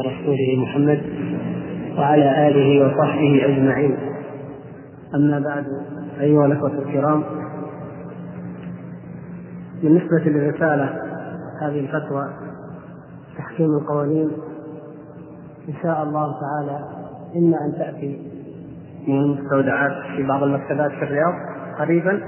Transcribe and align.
رسوله 0.00 0.56
محمد 0.62 1.02
وعلى 1.98 2.48
آله 2.48 2.86
وصحبه 2.86 3.44
أجمعين. 3.44 3.96
أما 5.14 5.38
بعد 5.38 5.64
أيها 6.20 6.46
الأخوة 6.46 6.78
الكرام 6.78 7.24
بالنسبة 9.82 10.18
للرسالة 10.30 10.84
هذه 11.62 11.80
الفتوى 11.80 12.28
تحكيم 13.38 13.70
القوانين 13.70 14.30
إن 15.68 15.74
شاء 15.82 16.02
الله 16.02 16.40
تعالى 16.40 16.84
إما 17.36 17.56
أن 17.66 17.72
تأتي 17.78 18.20
من 19.08 19.20
المستودعات 19.20 19.92
في 20.16 20.22
بعض 20.22 20.42
المكتبات 20.42 20.90
في 20.90 21.02
الرياض 21.04 21.34
قريبا 21.78 22.20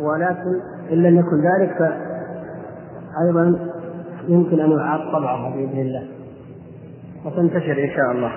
ولكن 0.00 0.60
إن 0.92 1.02
لم 1.02 1.18
يكن 1.18 1.36
ذلك 1.36 1.78
فأيضا 1.78 3.58
يمكن 4.28 4.60
أن 4.60 4.70
يعاد 4.70 5.00
طبعها 5.12 5.50
بإذن 5.50 5.78
الله. 5.80 6.21
وتنتشر 7.24 7.84
إن 7.84 7.90
شاء 7.96 8.12
الله. 8.12 8.32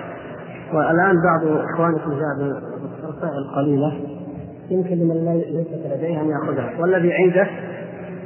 والآن 0.72 1.16
بعض 1.22 1.46
إخوانكم 1.72 2.10
جاء 2.10 2.60
برسائل 3.02 3.44
قليلة 3.56 3.92
يمكن 4.70 4.94
لمن 4.94 5.24
ليست 5.24 5.86
لديه 5.94 6.20
أن 6.20 6.28
يأخذها. 6.28 6.80
والذي 6.80 7.12
عنده 7.12 7.48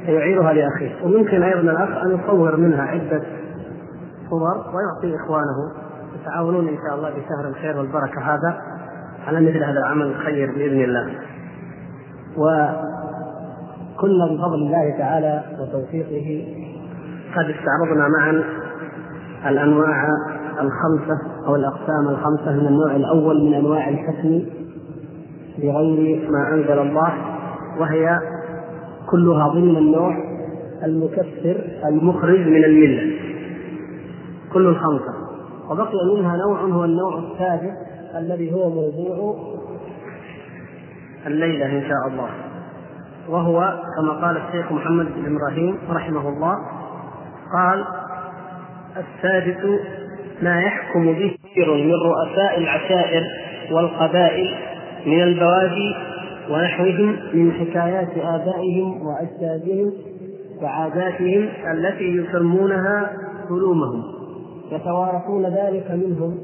فيعيرها 0.05 0.53
لأخيه. 0.53 1.05
ويمكن 1.05 1.43
أيضا 1.43 1.59
الأخ 1.59 1.89
أن 2.05 2.19
يصور 2.19 2.57
منها 2.57 2.83
عدة 2.83 3.21
صور 4.29 4.41
ويعطي 4.41 5.15
إخوانه. 5.23 5.71
يتعاونون 6.21 6.67
إن 6.67 6.77
شاء 6.87 6.95
الله 6.97 7.09
بشهر 7.09 7.47
الخير 7.49 7.77
والبركة 7.77 8.21
هذا 8.21 8.61
على 9.27 9.41
مثل 9.41 9.63
هذا 9.63 9.79
العمل 9.79 10.05
الخير 10.05 10.51
بإذن 10.51 10.81
الله. 10.83 11.09
وكنا 12.37 14.25
بفضل 14.25 14.55
الله 14.55 14.97
تعالى 14.97 15.43
وتوفيقه. 15.59 16.47
قد 17.35 17.45
استعرضنا 17.45 18.07
معا 18.07 18.43
الأنواع 19.49 20.07
الخمسة 20.59 21.21
أو 21.47 21.55
الأقسام 21.55 22.07
الخمسة 22.09 22.51
من 22.51 22.67
النوع 22.67 22.95
الأول 22.95 23.43
من 23.45 23.53
أنواع 23.53 23.89
الحكم 23.89 24.43
بغير 25.57 26.31
ما 26.31 26.53
أنزل 26.53 26.79
الله 26.79 27.13
وهي 27.79 28.19
كلها 29.09 29.47
ضمن 29.47 29.77
النوع 29.77 30.17
المكفر 30.83 31.61
المخرج 31.85 32.39
من 32.39 32.63
الملة. 32.63 33.11
كل 34.53 34.67
الخمسة. 34.67 35.13
وبقي 35.69 36.15
منها 36.17 36.37
نوع 36.37 36.59
هو 36.61 36.85
النوع 36.85 37.19
السادس 37.19 37.73
الذي 38.17 38.53
هو 38.53 38.69
موضوع 38.69 39.35
الليلة 41.27 41.65
إن 41.65 41.81
شاء 41.81 42.07
الله. 42.07 42.29
وهو 43.29 43.79
كما 43.97 44.11
قال 44.27 44.37
الشيخ 44.37 44.71
محمد 44.71 45.05
بن 45.15 45.35
إبراهيم 45.35 45.77
رحمه 45.89 46.29
الله 46.29 46.55
قال 47.53 47.85
السادس 48.97 49.57
ما 50.41 50.61
يحكم 50.61 51.05
به 51.05 51.37
كثير 51.43 51.73
من 51.73 51.93
رؤساء 51.93 52.57
العشائر 52.57 53.23
والقبائل 53.71 54.55
من 55.05 55.23
البوادي 55.23 55.95
ونحوهم 56.49 57.19
من 57.33 57.51
حكايات 57.51 58.17
آبائهم 58.17 59.07
وأجدادهم 59.07 59.93
وعاداتهم 60.61 61.49
التي 61.71 62.03
يسمونها 62.03 63.11
سلومهم. 63.49 64.03
يتوارثون 64.71 65.45
ذلك 65.45 65.91
منهم 65.91 66.37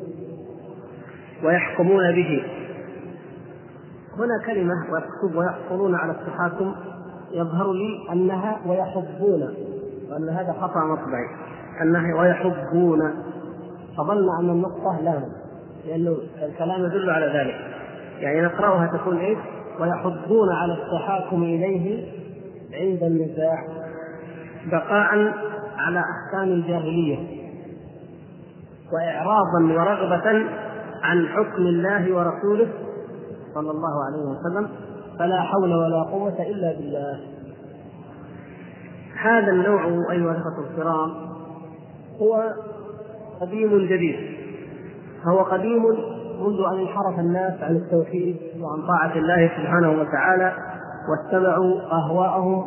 ويحكمون 1.43 2.11
به. 2.11 2.43
هنا 4.17 4.45
كلمة 4.45 4.73
ويكتب 4.91 5.37
ويحصلون 5.37 5.95
على 5.95 6.11
التحاكم 6.11 6.75
يظهر 7.31 7.73
لي 7.73 8.13
أنها 8.13 8.59
ويحبون 8.67 9.41
وأن 10.11 10.29
هذا 10.29 10.55
خطأ 10.61 10.79
مطبعي. 10.79 11.27
أنها 11.81 12.21
ويحبون. 12.21 12.99
فظن 13.97 14.39
أن 14.39 14.49
النقطة 14.49 15.01
لام 15.01 15.31
لأنه 15.85 16.17
الكلام 16.43 16.85
يدل 16.85 17.09
على 17.09 17.25
ذلك. 17.25 17.55
يعني 18.19 18.41
نقرأها 18.41 18.97
تكون 18.97 19.17
إيش؟ 19.17 19.37
ويحضون 19.79 20.51
على 20.51 20.73
التحاكم 20.73 21.43
إليه 21.43 22.05
عند 22.73 23.03
النزاع 23.03 23.63
بقاء 24.71 25.33
على 25.77 25.99
أحكام 25.99 26.43
الجاهلية 26.43 27.17
وإعراضا 28.93 29.63
ورغبة 29.63 30.45
عن 31.03 31.27
حكم 31.27 31.61
الله 31.61 32.15
ورسوله 32.15 32.67
صلى 33.53 33.71
الله 33.71 34.05
عليه 34.05 34.23
وسلم 34.23 34.69
فلا 35.19 35.41
حول 35.41 35.73
ولا 35.73 36.03
قوة 36.03 36.41
إلا 36.41 36.73
بالله. 36.73 37.19
هذا 39.21 39.51
النوع 39.51 39.85
أيها 39.85 40.31
الأخوة 40.31 40.65
الكرام 40.71 41.11
هو 42.21 42.53
قديم 43.41 43.87
جديد. 43.87 44.15
فهو 45.25 45.39
قديم 45.39 45.83
منذ 46.39 46.59
أن 46.73 46.79
انحرف 46.79 47.19
الناس 47.19 47.53
عن 47.61 47.75
التوحيد 47.75 48.37
وعن 48.61 48.87
طاعة 48.87 49.17
الله 49.17 49.47
سبحانه 49.47 50.01
وتعالى 50.01 50.53
واتبعوا 51.09 51.81
أهواءهم 51.91 52.65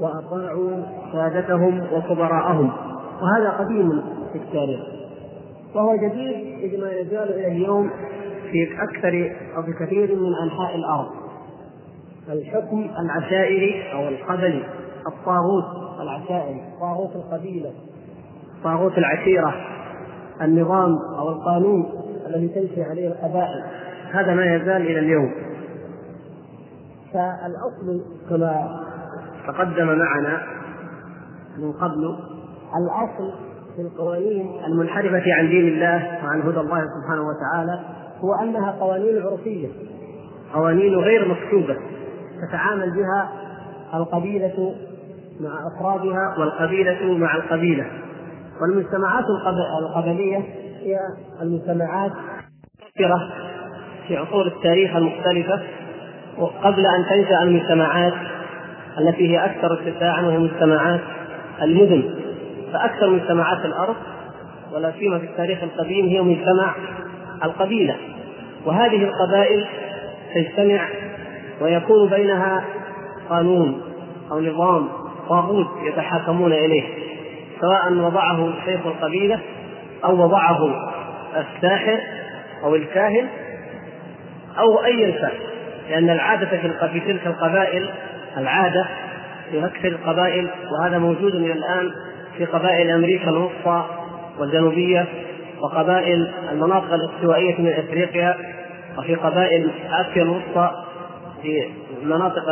وأطاعوا 0.00 0.82
سادتهم 1.12 1.86
وكبراءهم. 1.92 2.72
وهذا 3.22 3.50
قديم 3.50 4.02
في 4.32 4.38
التاريخ. 4.38 4.80
وهو 5.74 5.96
جديد 5.96 6.58
إذ 6.58 6.80
ما 6.80 6.92
يزال 6.92 7.32
إلى 7.32 7.46
اليوم 7.46 7.90
في 8.50 8.68
أكثر 8.82 9.36
أو 9.56 9.62
في 9.62 9.72
كثير 9.72 10.16
من 10.16 10.34
أنحاء 10.44 10.76
الأرض. 10.76 11.10
الحكم 12.28 12.90
العشائري 13.00 13.92
أو 13.92 14.08
القبلي 14.08 14.64
الطاغوت 15.06 15.64
العشائري 16.00 16.60
طاغوت 16.80 17.16
القبيلة 17.16 17.70
طاغوت 18.64 18.98
العشيرة. 18.98 19.54
النظام 20.42 20.98
أو 21.18 21.28
القانون 21.28 21.86
الذي 22.26 22.48
تمشي 22.48 22.82
عليه 22.82 23.08
القبائل. 23.08 23.64
هذا 24.12 24.34
ما 24.34 24.54
يزال 24.54 24.82
إلى 24.82 24.98
اليوم. 24.98 25.32
فالأصل 27.12 28.02
كما 28.30 28.80
تقدم 29.46 29.98
معنا 29.98 30.42
من 31.58 31.72
قبل 31.72 32.16
الأصل 32.76 33.32
في 33.76 33.82
القوانين 33.82 34.50
المنحرفة 34.66 35.22
عن 35.38 35.48
دين 35.48 35.68
الله 35.68 36.18
وعن 36.24 36.40
هدى 36.40 36.60
الله 36.60 36.84
سبحانه 36.84 37.22
وتعالى 37.22 37.80
هو 38.20 38.34
أنها 38.34 38.70
قوانين 38.70 39.22
عرفية 39.22 39.68
قوانين 40.54 40.94
غير 40.94 41.28
مكتوبة 41.28 41.76
تتعامل 42.48 42.90
بها 42.90 43.32
القبيلة 43.94 44.74
مع 45.40 45.50
أفرادها 45.66 46.34
والقبيلة 46.38 47.18
مع 47.18 47.36
القبيلة. 47.36 47.86
والمجتمعات 48.62 49.24
القبلية 49.82 50.38
هي 50.82 50.98
المجتمعات 51.42 52.12
كثيرة 52.94 53.30
في 54.08 54.16
عصور 54.16 54.46
التاريخ 54.46 54.96
المختلفة 54.96 55.62
قبل 56.62 56.86
أن 56.86 57.06
تنشأ 57.10 57.42
المجتمعات 57.42 58.12
التي 58.98 59.30
هي 59.30 59.44
أكثر 59.44 59.72
اتساعا 59.72 60.22
وهي 60.22 60.38
مجتمعات 60.38 61.00
المدن. 61.62 62.14
فأكثر 62.72 63.10
مجتمعات 63.10 63.64
الأرض 63.64 63.96
ولا 64.72 64.92
سيما 64.98 65.18
في 65.18 65.24
التاريخ 65.24 65.62
القديم 65.62 66.06
هي 66.06 66.20
مجتمع 66.20 66.74
القبيلة. 67.44 67.96
وهذه 68.66 69.04
القبائل 69.04 69.66
تجتمع 70.34 70.88
ويكون 71.60 72.08
بينها 72.08 72.64
قانون 73.30 73.82
أو 74.32 74.40
نظام 74.40 74.88
طاغوت 75.28 75.66
يتحاكمون 75.82 76.52
إليه. 76.52 77.01
سواء 77.62 77.92
وضعه 77.92 78.52
شيخ 78.64 78.86
القبيلة 78.86 79.40
أو 80.04 80.24
وضعه 80.24 80.58
الساحر 81.36 82.00
أو 82.64 82.74
الكاهن 82.74 83.26
أو 84.58 84.84
أي 84.84 85.12
كان 85.12 85.30
لأن 85.90 86.10
العادة 86.10 86.46
في 86.92 87.00
تلك 87.00 87.26
القبائل 87.26 87.90
العادة 88.36 88.86
في 89.50 89.64
أكثر 89.64 89.88
القبائل 89.88 90.48
وهذا 90.72 90.98
موجود 90.98 91.36
من 91.36 91.50
الآن 91.50 91.92
في 92.38 92.44
قبائل 92.44 92.90
أمريكا 92.90 93.30
الوسطى 93.30 93.84
والجنوبية 94.38 95.04
وقبائل 95.60 96.30
المناطق 96.52 96.92
الاستوائية 96.92 97.58
من 97.58 97.68
أفريقيا 97.68 98.34
وفي 98.98 99.14
قبائل 99.14 99.70
آسيا 99.90 100.22
الوسطى 100.22 100.70
في 101.42 101.68
مناطق 102.02 102.50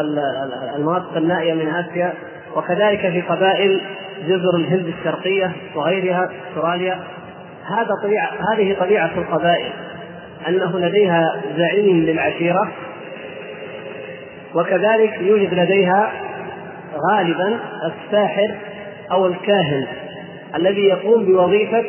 المناطق 0.76 1.16
النائية 1.16 1.54
من 1.54 1.68
آسيا 1.68 2.14
وكذلك 2.56 3.00
في 3.00 3.20
قبائل 3.20 3.80
جزر 4.26 4.56
الهند 4.56 4.94
الشرقية 4.98 5.52
وغيرها 5.74 6.30
أستراليا. 6.50 6.98
هذا 7.76 7.94
طبيعة 8.02 8.30
هذه 8.52 8.76
طبيعة 8.80 9.10
القبائل. 9.16 9.72
أنه 10.48 10.78
لديها 10.78 11.42
زعيم 11.56 11.96
للعشيرة. 12.00 12.72
وكذلك 14.54 15.20
يوجد 15.20 15.54
لديها 15.54 16.12
غالبا 17.10 17.58
الساحر 17.86 18.54
أو 19.12 19.26
الكاهن 19.26 19.86
الذي 20.56 20.80
يقوم 20.80 21.24
بوظيفة 21.24 21.84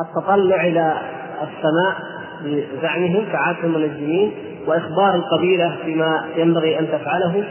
التطلع 0.00 0.64
إلى 0.64 0.96
السماء 1.42 1.96
بزعمهم 2.42 3.24
كعادة 3.32 3.64
المنجمين 3.64 4.32
وإخبار 4.66 5.14
القبيلة 5.14 5.76
بما 5.86 6.24
ينبغي 6.36 6.78
أن 6.78 6.88
تفعله. 6.88 7.44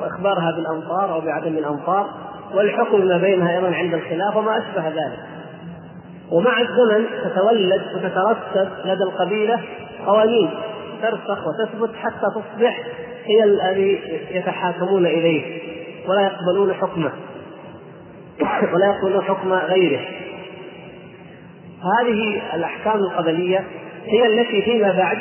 وإخبارها 0.00 0.52
بالامطار 0.56 1.12
أو 1.12 1.20
بعدم 1.20 1.58
الامطار 1.58 2.10
والحكم 2.54 3.04
ما 3.06 3.18
بينها 3.18 3.56
أيضا 3.56 3.74
عند 3.74 3.94
الخلاف 3.94 4.36
وما 4.36 4.58
أشبه 4.58 4.88
ذلك. 4.88 5.18
ومع 6.30 6.60
الزمن 6.60 7.06
تتولد 7.24 7.82
وتترسب 7.94 8.68
لدى 8.84 9.02
القبيلة 9.02 9.60
قوانين 10.06 10.50
ترسخ 11.02 11.38
وتثبت 11.46 11.96
حتى 11.96 12.26
تصبح 12.34 12.82
هي 13.24 13.44
الذي 13.44 14.00
يتحاكمون 14.30 15.06
إليه 15.06 15.60
ولا 16.08 16.20
يقبلون 16.20 16.74
حكمه 16.74 17.12
ولا 18.72 18.86
يقبلون 18.86 19.22
حكم 19.22 19.52
غيره. 19.52 20.00
هذه 22.00 22.42
الأحكام 22.54 22.96
القبلية 22.96 23.64
هي 24.04 24.26
التي 24.26 24.62
فيما 24.62 24.92
بعد 24.92 25.18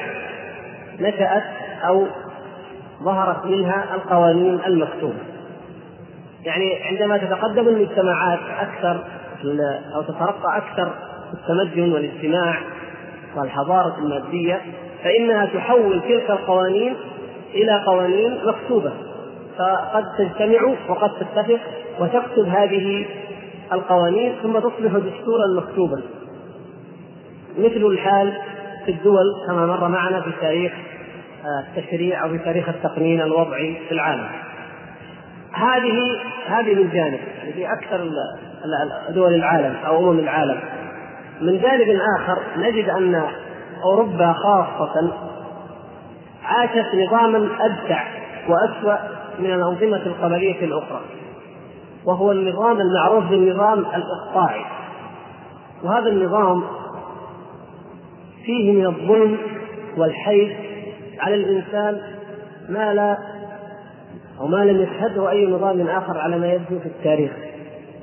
نشأت 0.99 1.43
أو 1.87 2.07
ظهرت 3.03 3.45
منها 3.45 3.95
القوانين 3.95 4.59
المكتوبة. 4.65 5.19
يعني 6.45 6.83
عندما 6.83 7.17
تتقدم 7.17 7.67
المجتمعات 7.67 8.39
أكثر 8.59 9.03
أو 9.95 10.01
تترقى 10.01 10.57
أكثر 10.57 10.91
التمدن 11.33 11.93
والاجتماع 11.93 12.57
والحضارة 13.35 13.95
المادية 13.99 14.61
فإنها 15.03 15.45
تحول 15.45 16.01
تلك 16.01 16.29
القوانين 16.29 16.95
إلى 17.53 17.83
قوانين 17.85 18.39
مكتوبة. 18.45 18.93
فقد 19.57 20.03
تجتمع 20.17 20.75
وقد 20.89 21.11
تتفق 21.19 21.59
وتكتب 21.99 22.47
هذه 22.47 23.05
القوانين 23.73 24.35
ثم 24.43 24.59
تصبح 24.59 24.91
دستورا 24.91 25.47
مكتوبا. 25.55 26.01
مثل 27.57 27.85
الحال 27.85 28.33
في 28.85 28.91
الدول 28.91 29.25
كما 29.47 29.65
مر 29.65 29.87
معنا 29.87 30.21
في 30.21 30.31
تاريخ 30.41 30.73
التشريع 31.67 32.23
أو 32.23 32.29
في 32.29 32.37
تاريخ 32.37 32.69
التقنين 32.69 33.21
الوضعي 33.21 33.77
في 33.87 33.91
العالم. 33.91 34.27
هذه 35.53 36.19
هذه 36.47 36.75
من 36.75 36.89
جانب 36.89 37.19
في 37.53 37.73
أكثر 37.73 38.09
دول 39.09 39.33
العالم 39.33 39.75
أو 39.85 40.11
أمم 40.11 40.19
العالم. 40.19 40.59
من 41.41 41.59
جانب 41.61 41.99
آخر 42.19 42.37
نجد 42.57 42.89
أن 42.89 43.23
أوروبا 43.83 44.33
خاصة 44.33 45.13
عاشت 46.43 46.95
نظاما 46.95 47.49
أبدع 47.59 48.03
وأسوأ 48.47 48.97
من 49.39 49.53
الأنظمة 49.53 50.01
القبلية 50.05 50.65
الأخرى. 50.65 51.01
وهو 52.05 52.31
النظام 52.31 52.77
المعروف 52.81 53.25
بالنظام 53.25 53.79
الإقطاعي. 53.79 54.65
وهذا 55.83 56.09
النظام 56.09 56.63
فيه 58.45 58.71
من 58.71 58.85
الظلم 58.85 59.37
والحيف 59.97 60.51
على 61.19 61.35
الإنسان 61.35 62.01
ما 62.69 62.93
لا 62.93 63.17
أو 64.39 64.47
ما 64.47 64.57
لم 64.57 64.81
يشهده 64.81 65.29
أي 65.29 65.47
نظام 65.47 65.87
آخر 65.87 66.17
على 66.17 66.37
ما 66.37 66.47
يبدو 66.47 66.79
في 66.79 66.85
التاريخ. 66.85 67.31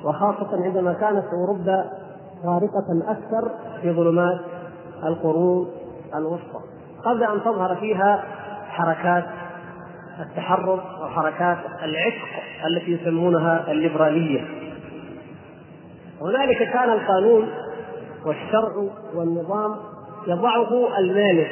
وخاصة 0.04 0.64
عندما 0.64 0.92
كانت 0.92 1.24
أوروبا 1.32 1.84
غارقة 2.46 3.10
أكثر 3.12 3.50
في 3.82 3.92
ظلمات 3.92 4.40
القرون 5.04 5.70
الوسطى. 6.14 6.60
قبل 7.04 7.24
أن 7.24 7.40
تظهر 7.44 7.76
فيها 7.76 8.24
حركات 8.68 9.24
التحرر 10.20 10.80
وحركات 11.02 11.58
العشق 11.82 12.28
التي 12.66 12.92
يسمونها 12.92 13.70
الليبرالية. 13.70 14.40
هنالك 16.20 16.72
كان 16.72 16.90
القانون 16.90 17.48
والشرع 18.26 18.72
والنظام 19.14 19.76
يضعه 20.26 20.98
المالك 20.98 21.50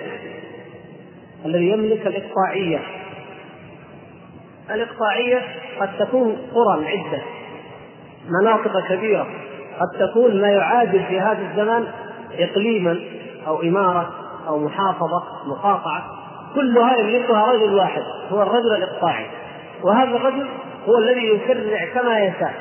الذي 1.44 1.68
يملك 1.68 2.06
الإقطاعية. 2.06 2.80
الإقطاعية 4.70 5.42
قد 5.80 5.88
تكون 5.98 6.36
قرى 6.54 6.86
عدة 6.86 7.22
مناطق 8.28 8.88
كبيرة 8.88 9.26
قد 9.80 10.08
تكون 10.08 10.40
ما 10.40 10.48
يعادل 10.48 11.04
في 11.04 11.20
هذا 11.20 11.48
الزمان 11.50 11.86
إقليما 12.38 13.00
أو 13.46 13.62
إمارة 13.62 14.10
أو 14.48 14.58
محافظة 14.58 15.22
مقاطعة. 15.46 16.04
كلها 16.54 16.96
يملكها 16.96 17.52
رجل 17.52 17.74
واحد 17.74 18.02
هو 18.30 18.42
الرجل 18.42 18.72
الإقطاعي. 18.76 19.26
وهذا 19.82 20.16
الرجل 20.16 20.46
هو 20.88 20.98
الذي 20.98 21.26
يشرع 21.26 21.84
كما 21.94 22.18
يشاء 22.18 22.54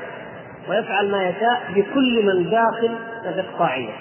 ويفعل 0.69 1.11
ما 1.11 1.29
يشاء 1.29 1.61
بكل 1.75 2.25
من 2.25 2.49
داخل 2.49 2.95
الإقطاعية. 3.25 3.91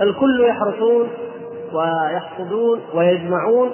الكل 0.00 0.44
يحرسون 0.48 1.08
ويحصدون 1.72 2.80
ويجمعون 2.94 3.70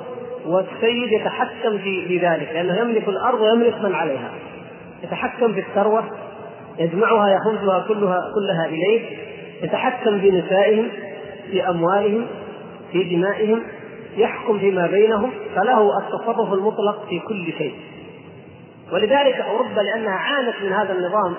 والسيد 0.46 1.12
يتحكم 1.12 1.79
في 1.79 2.19
ذلك 2.19 2.50
لأنه 2.55 2.81
يملك 2.81 3.08
الأرض 3.08 3.40
ويملك 3.40 3.75
من 3.85 3.94
عليها. 3.94 4.31
يتحكم 5.02 5.52
في 5.52 5.61
الثروة 5.61 6.05
يجمعها 6.79 7.29
ياخذها 7.29 7.85
كلها 7.88 8.32
كلها 8.35 8.67
إليه. 8.67 9.17
يتحكم 9.62 10.20
في 10.20 10.31
نسائهم 10.31 10.88
في 11.50 11.69
أموالهم 11.69 12.26
في 12.93 13.17
دمائهم 13.17 13.62
يحكم 14.17 14.58
فيما 14.58 14.87
بينهم 14.87 15.31
فله 15.55 15.99
التصرف 15.99 16.52
المطلق 16.52 17.06
في 17.08 17.19
كل 17.19 17.52
شيء. 17.58 17.75
ولذلك 18.93 19.35
أوروبا 19.35 19.81
لأنها 19.81 20.14
عانت 20.14 20.55
من 20.64 20.73
هذا 20.73 20.93
النظام 20.93 21.35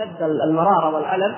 أشد 0.00 0.22
المرارة 0.48 0.94
والألم. 0.94 1.34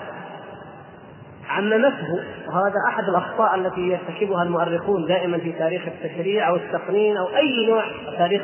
عممته 1.48 2.20
وهذا 2.48 2.75
أحد 2.88 3.08
الأخطاء 3.08 3.54
التي 3.54 3.81
يرتكبها 3.81 4.43
المؤرخون 4.43 5.06
دائما 5.06 5.38
في 5.38 5.52
تاريخ 5.52 5.82
التشريع 5.87 6.48
أو 6.48 6.56
التقنين 6.56 7.16
أو 7.16 7.26
أي 7.37 7.66
نوع 7.66 7.84
تاريخ 8.19 8.43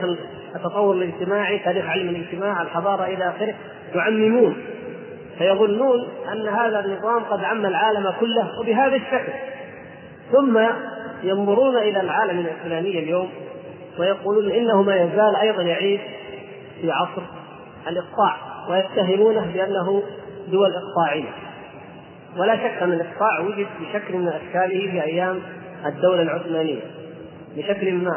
التطور 0.57 0.95
الاجتماعي، 0.95 1.59
تاريخ 1.59 1.87
علم 1.87 2.09
الاجتماع، 2.09 2.63
الحضارة 2.63 3.05
إلى 3.05 3.29
آخره، 3.29 3.55
يعممون. 3.95 4.57
فيظنون 5.39 6.09
أن 6.33 6.49
هذا 6.49 6.81
النظام 6.81 7.23
قد 7.23 7.45
عم 7.45 7.67
العالم 7.67 8.13
كله 8.21 8.61
وبهذا 8.61 8.97
الشكل. 8.97 9.33
ثم 10.33 10.61
ينظرون 11.23 11.77
إلى 11.77 12.01
العالم 12.01 12.39
الإسلامي 12.39 12.99
اليوم 12.99 13.29
ويقولون 13.99 14.51
إنه 14.51 14.83
ما 14.83 14.97
يزال 14.97 15.37
أيضا 15.37 15.63
يعيش 15.63 16.01
في 16.81 16.91
عصر 16.91 17.23
الإقطاع 17.89 18.37
ويتهمونه 18.71 19.53
بأنه 19.55 20.03
دول 20.49 20.71
إقطاعية. 20.75 21.52
ولا 22.39 22.57
شك 22.57 22.83
أن 22.83 22.93
الإقطاع 22.93 23.41
وجد 23.41 23.67
بشكل 23.81 24.17
من 24.17 24.29
أشكاله 24.29 24.91
في 24.91 25.03
أيام 25.03 25.41
الدولة 25.87 26.23
العثمانية. 26.23 26.81
بشكل 27.57 27.95
ما. 27.95 28.17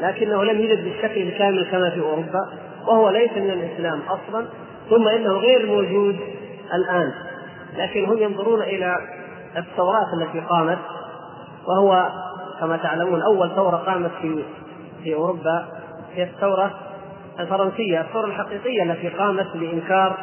لكنه 0.00 0.44
لم 0.44 0.60
يوجد 0.60 0.84
بالشكل 0.84 1.22
الكامل 1.22 1.66
كما 1.70 1.90
في 1.90 2.00
أوروبا 2.00 2.52
وهو 2.86 3.10
ليس 3.10 3.32
من 3.36 3.50
الإسلام 3.50 4.00
أصلا 4.00 4.46
ثم 4.90 5.08
إنه 5.08 5.32
غير 5.32 5.66
موجود 5.66 6.16
الآن. 6.74 7.12
لكن 7.76 8.04
هم 8.04 8.18
ينظرون 8.18 8.62
إلى 8.62 8.96
الثورات 9.56 10.06
التي 10.20 10.40
قامت 10.40 10.78
وهو 11.66 12.08
كما 12.60 12.76
تعلمون 12.76 13.22
أول 13.22 13.50
ثورة 13.54 13.76
قامت 13.76 14.10
في 14.22 14.44
في 15.04 15.14
أوروبا. 15.14 15.66
هي 16.14 16.22
الثورة 16.22 16.74
الفرنسية 17.40 18.00
الثورة 18.00 18.26
الحقيقية 18.26 18.82
التي 18.82 19.08
قامت 19.08 19.56
بإنكار 19.56 20.16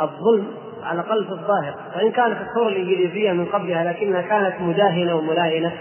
الظلم 0.00 0.63
على 0.84 1.00
الأقل 1.00 1.24
في 1.24 1.30
الظاهر. 1.30 1.74
وإن 1.96 2.12
كانت 2.12 2.36
الثورة 2.40 2.68
الإنجليزية 2.68 3.32
من 3.32 3.44
قبلها 3.44 3.84
لكنها 3.92 4.22
كانت 4.22 4.60
مداهنة 4.60 5.14
وملاينه 5.14 5.72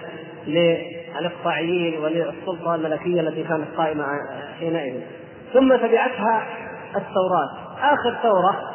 للإقطاعيين 0.48 2.00
وللسلطة 2.00 2.76
الملكية 2.76 3.22
التي 3.22 3.44
كانت 3.44 3.68
قائمة 3.78 4.06
حينئذ. 4.60 5.02
ثم 5.54 5.76
تبعتها 5.76 6.44
الثورات. 6.96 7.50
آخر 7.82 8.16
ثورة 8.24 8.70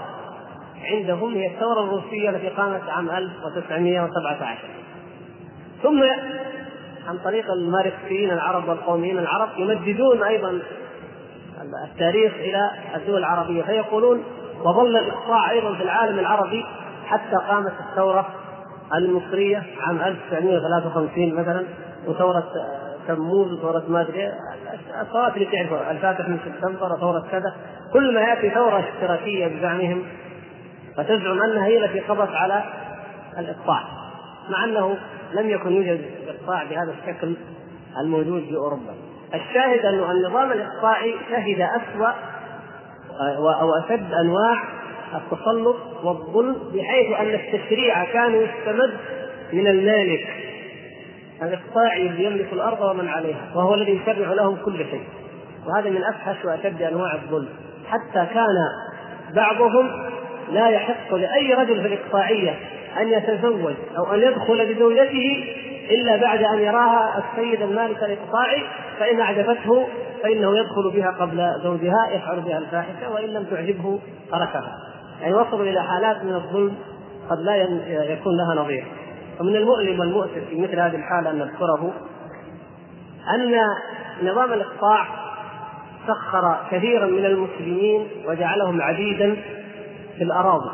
عندهم 0.85 1.35
هي 1.35 1.47
الثورة 1.47 1.81
الروسية 1.85 2.31
التي 2.31 2.49
قامت 2.49 2.83
عام 2.89 3.11
1917 3.11 4.59
ثم 5.83 6.03
عن 7.09 7.19
طريق 7.25 7.45
الماركسيين 7.51 8.31
العرب 8.31 8.69
والقوميين 8.69 9.19
العرب 9.19 9.49
يمددون 9.57 10.23
أيضا 10.23 10.59
التاريخ 11.91 12.35
إلى 12.35 12.71
الدول 12.97 13.19
العربية. 13.19 13.63
فيقولون 13.63 14.25
وظل 14.65 14.97
الاقطاع 14.97 15.51
أيضا 15.51 15.75
في 15.75 15.83
العالم 15.83 16.19
العربي 16.19 16.65
حتى 17.07 17.37
قامت 17.49 17.73
الثورة 17.91 18.27
المصرية 18.95 19.63
عام 19.81 20.01
1953 20.01 21.35
مثلا 21.35 21.65
وثورة 22.07 22.45
تموز 23.09 23.53
وثورة 23.53 23.85
ما 23.89 24.01
أدري 24.01 24.33
الثورات 25.01 25.35
اللي 25.37 25.47
تعرفها 25.47 25.91
الفاتح 25.91 26.29
من 26.29 26.39
سبتمبر 26.45 26.93
وثورة 26.93 27.27
كذا. 27.31 27.55
كل 27.93 28.15
ما 28.15 28.21
يأتي 28.21 28.51
ثورة 28.51 28.85
اشتراكية 28.95 29.47
بزعمهم 29.47 30.03
فتزعم 30.97 31.43
أنها 31.43 31.67
هي 31.67 31.85
التي 31.85 32.01
قضت 32.01 32.35
على 32.35 32.65
الاقطاع 33.39 33.83
مع 34.49 34.65
أنه 34.65 34.99
لم 35.33 35.51
يكن 35.51 35.73
يوجد 35.73 36.01
اقطاع 36.29 36.65
بهذا 36.65 36.93
الشكل 36.93 37.35
الموجود 38.01 38.43
في 38.43 38.57
أوروبا. 38.57 38.95
الشاهد 39.35 39.87
أن 39.87 40.11
النظام 40.11 40.53
الاقطاعي 40.53 41.15
شهد 41.31 41.61
أسوأ 41.61 42.13
أو 43.61 43.75
أشد 43.85 44.13
أنواع 44.13 44.63
التسلط 45.15 45.77
والظلم 46.05 46.57
بحيث 46.75 47.21
أن 47.21 47.35
التشريع 47.35 48.05
كان 48.05 48.35
يستمد 48.35 48.97
من 49.53 49.67
المالك. 49.67 50.27
الاقطاعي 51.43 52.07
الذي 52.07 52.25
يملك 52.25 52.53
الأرض 52.53 52.81
ومن 52.81 53.09
عليها 53.09 53.51
وهو 53.55 53.75
الذي 53.75 54.01
يشرع 54.03 54.33
لهم 54.33 54.57
كل 54.65 54.77
شيء. 54.77 55.05
وهذا 55.67 55.91
من 55.91 56.05
افحش 56.05 56.45
وأشد 56.45 56.83
أنواع 56.83 57.15
الظلم. 57.15 57.49
حتى 57.89 58.27
كان 58.35 58.57
بعضهم 59.35 59.91
لا 60.53 60.69
يحق 60.69 61.15
لأي 61.15 61.55
رجل 61.55 61.81
في 61.81 61.87
الإقطاعية 61.87 62.55
أن 63.01 63.09
يتزوج 63.09 63.75
أو 63.99 64.15
أن 64.15 64.19
يدخل 64.19 64.75
بزوجته 64.75 65.55
إلا 65.91 66.17
بعد 66.17 66.43
أن 66.43 66.59
يراها 66.59 67.25
السيد 67.25 67.63
المالك 67.63 68.03
الإقطاعي 68.03 68.63
فإن 68.99 69.21
أعجبته 69.21 69.87
فإنه 70.23 70.59
يدخل 70.59 70.91
بها 70.95 71.11
قبل 71.11 71.53
زوجها 71.63 72.09
يفعل 72.11 72.41
بها 72.41 72.59
الفاحشة 72.59 73.11
وإن 73.11 73.29
لم 73.29 73.45
تعجبه 73.45 73.99
تركها. 74.31 74.79
يعني 75.21 75.35
وصلوا 75.35 75.67
إلى 75.67 75.83
حالات 75.83 76.25
من 76.25 76.35
الظلم 76.35 76.75
قد 77.31 77.39
لا 77.39 77.57
يكون 78.13 78.37
لها 78.37 78.63
نظير. 78.65 78.87
ومن 79.41 79.57
المؤلم 79.57 80.01
والمؤسف 80.01 80.45
في 80.51 80.61
مثل 80.61 80.81
هذه 80.81 80.97
الحالة 80.97 81.31
أن 81.31 81.39
نذكره 81.39 81.93
أن 83.35 83.61
نظام 84.23 84.53
الإقطاع 84.53 85.07
سخر 86.07 86.57
كثيرا 86.71 87.07
من 87.07 87.25
المسلمين 87.25 88.09
وجعلهم 88.27 88.83
عبيدا 88.83 89.37
في 90.19 90.25
الأراضي. 90.25 90.71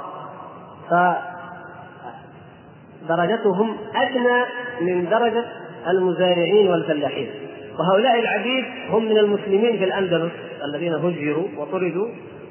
فدرجتهم 3.09 3.77
أدنى 3.95 4.45
من 4.81 5.09
درجة 5.09 5.45
المزارعين 5.89 6.71
والفلاحين. 6.71 7.31
وهؤلاء 7.79 8.21
العبيد 8.21 8.65
هم 8.91 9.05
من 9.05 9.19
المسلمين 9.19 9.79
في 9.79 9.85
الأندلس 9.85 10.33
الذين 10.65 10.95
هجروا 10.95 11.49
وطردوا 11.57 12.09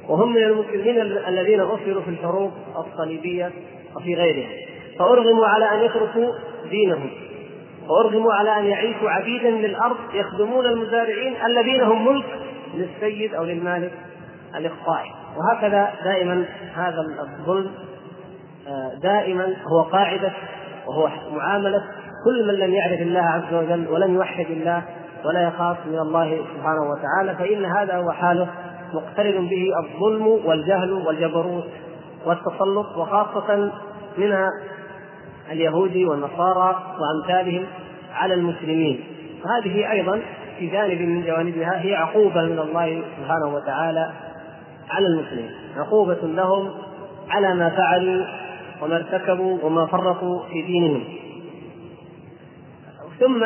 وهم 0.10 0.34
من 0.34 0.44
المسلمين 0.44 1.02
الذين 1.28 1.62
أسروا 1.62 2.02
في 2.02 2.10
الحروب 2.10 2.52
الصليبية 2.78 3.52
وفي 3.96 4.16
غيرها. 4.16 4.50
فأرغموا 5.00 5.46
على 5.46 5.66
أن 5.72 5.86
يتركوا 5.86 6.34
دينهم. 6.70 7.10
وارغموا 7.90 8.34
على 8.34 8.60
أن 8.60 8.66
يعيشوا 8.66 9.10
عبيدا 9.10 9.50
للأرض 9.50 9.98
يخدمون 10.14 10.66
المزارعين 10.66 11.34
الذين 11.46 11.82
هم 11.82 12.08
ملك 12.08 12.26
للسيد 12.74 13.34
أو 13.34 13.44
للمالك 13.44 13.92
الاقطاعي 14.56 15.10
وهكذا 15.38 15.94
دائما 16.04 16.46
هذا 16.76 17.02
الظلم 17.20 17.72
آه، 18.68 19.00
دائما 19.02 19.56
هو 19.68 19.82
قاعدة 19.82 20.34
وهو 20.88 21.10
معاملة 21.32 21.84
كل 22.26 22.48
من 22.48 22.54
لم 22.54 22.74
يعرف 22.74 23.02
الله 23.02 23.22
عز 23.22 23.54
وجل 23.54 23.88
ولم 23.88 24.16
يوحد 24.16 24.46
الله 24.50 24.84
ولا 25.26 25.44
يخاف 25.48 25.78
من 25.88 26.00
الله 26.00 26.38
سبحانه 26.56 26.82
وتعالى 26.92 27.36
فإن 27.36 27.66
هذا 27.66 27.98
هو 27.98 28.12
حاله. 28.12 28.48
مقترن 28.94 29.48
به 29.48 29.72
الظلم 29.84 30.28
والجهل 30.28 30.92
والجبروت 30.92 31.68
والتسلط 32.26 32.98
وخاصة 32.98 33.72
من 34.18 34.36
اليهود 35.52 35.98
والنصارى 35.98 36.84
وأمثالهم 37.00 37.66
على 38.14 38.34
المسلمين. 38.34 39.04
وهذه 39.46 39.92
أيضا 39.92 40.22
في 40.60 40.68
جانب 40.68 41.02
من 41.02 41.26
جوانبها 41.26 41.82
هي 41.82 41.96
عقوبة 41.96 42.42
من 42.42 42.60
الله 42.60 43.04
سبحانه 43.18 43.56
وتعالى 43.56 44.12
على 44.90 45.08
المسلمين. 45.08 45.52
عقوبة 45.78 46.20
لهم 46.24 46.70
على 47.30 47.56
ما 47.56 47.70
فعلوا 47.70 48.26
وما 48.82 48.96
ارتكبوا 48.96 49.58
وما 49.64 49.86
فرطوا 49.86 50.40
في 50.52 50.62
دينهم. 50.62 51.23
ثم 53.20 53.44